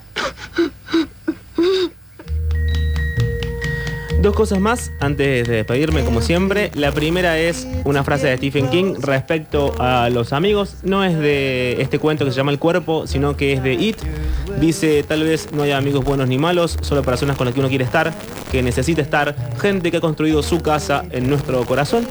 Dos 4.28 4.36
cosas 4.36 4.60
más 4.60 4.92
antes 5.00 5.48
de 5.48 5.56
despedirme, 5.56 6.04
como 6.04 6.22
siempre. 6.22 6.70
La 6.76 6.92
primera 6.92 7.40
es 7.40 7.66
una 7.86 8.04
frase 8.04 8.28
de 8.28 8.36
Stephen 8.36 8.70
King 8.70 8.96
respecto 9.00 9.74
a 9.80 10.10
los 10.10 10.34
amigos. 10.34 10.76
No 10.84 11.06
es 11.06 11.18
de 11.18 11.82
este 11.82 11.98
cuento 11.98 12.26
que 12.26 12.32
se 12.32 12.36
llama 12.36 12.52
El 12.52 12.60
cuerpo, 12.60 13.08
sino 13.08 13.38
que 13.38 13.54
es 13.54 13.64
de 13.64 13.76
It. 13.76 13.96
Dice, 14.60 15.02
tal 15.04 15.24
vez 15.24 15.54
no 15.54 15.64
haya 15.64 15.78
amigos 15.78 16.04
buenos 16.04 16.28
ni 16.28 16.38
malos, 16.38 16.78
solo 16.82 17.04
personas 17.04 17.38
con 17.38 17.46
las 17.46 17.54
que 17.54 17.62
uno 17.62 17.70
quiere 17.70 17.86
estar, 17.86 18.14
que 18.52 18.62
necesita 18.62 19.02
estar, 19.02 19.34
gente 19.62 19.92
que 19.92 19.98
ha 19.98 20.02
construido 20.02 20.44
su 20.44 20.60
casa 20.60 21.06
en 21.12 21.30
nuestro 21.30 21.64
corazón. 21.66 22.06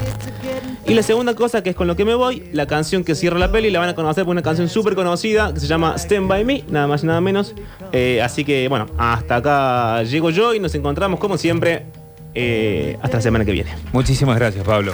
Y 0.87 0.95
la 0.95 1.03
segunda 1.03 1.35
cosa, 1.35 1.61
que 1.61 1.69
es 1.69 1.75
con 1.75 1.85
lo 1.85 1.95
que 1.95 2.05
me 2.05 2.15
voy, 2.15 2.49
la 2.53 2.65
canción 2.65 3.03
que 3.03 3.13
cierra 3.13 3.37
la 3.37 3.51
peli, 3.51 3.69
la 3.69 3.79
van 3.79 3.89
a 3.89 3.93
conocer 3.93 4.23
por 4.23 4.31
una 4.31 4.41
canción 4.41 4.69
súper 4.69 4.95
conocida 4.95 5.53
que 5.53 5.59
se 5.59 5.67
llama 5.67 5.95
Stand 5.97 6.27
By 6.27 6.45
Me, 6.45 6.63
nada 6.69 6.87
más 6.87 7.03
y 7.03 7.07
nada 7.07 7.21
menos. 7.21 7.53
Eh, 7.91 8.21
así 8.23 8.43
que, 8.43 8.67
bueno, 8.69 8.87
hasta 8.97 9.35
acá 9.35 10.01
llego 10.03 10.29
yo 10.31 10.55
y 10.55 10.59
nos 10.59 10.73
encontramos 10.73 11.19
como 11.19 11.37
siempre 11.37 11.85
eh, 12.39 12.97
hasta 13.01 13.17
la 13.17 13.21
semana 13.21 13.45
que 13.45 13.51
viene. 13.51 13.75
Muchísimas 13.93 14.37
gracias, 14.37 14.63
Pablo. 14.63 14.93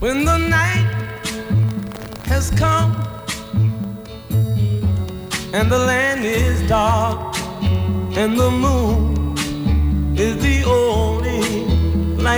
When 0.00 0.24
the 0.24 0.38
night 0.38 0.86
has 2.26 2.52
come 2.52 2.94
and 5.52 5.68
the 5.68 5.78
land 5.78 6.24
is 6.24 6.62
dark 6.68 7.34
and 8.16 8.38
the 8.38 8.50
moon 8.50 9.15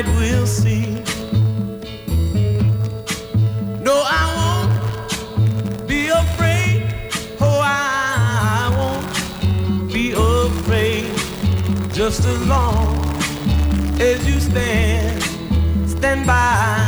light 0.03 0.15
we'll 0.17 0.47
see. 0.47 1.03
No, 3.83 4.03
I 4.05 4.23
won't 4.39 5.89
be 5.89 6.09
afraid. 6.09 6.83
Oh, 7.41 7.61
I 7.63 8.71
won't 8.79 9.93
be 9.93 10.13
afraid. 10.13 11.11
Just 11.93 12.25
as 12.25 12.47
long 12.47 12.87
as 14.01 14.27
you 14.29 14.39
stand, 14.41 15.23
stand 15.89 16.27
by 16.27 16.88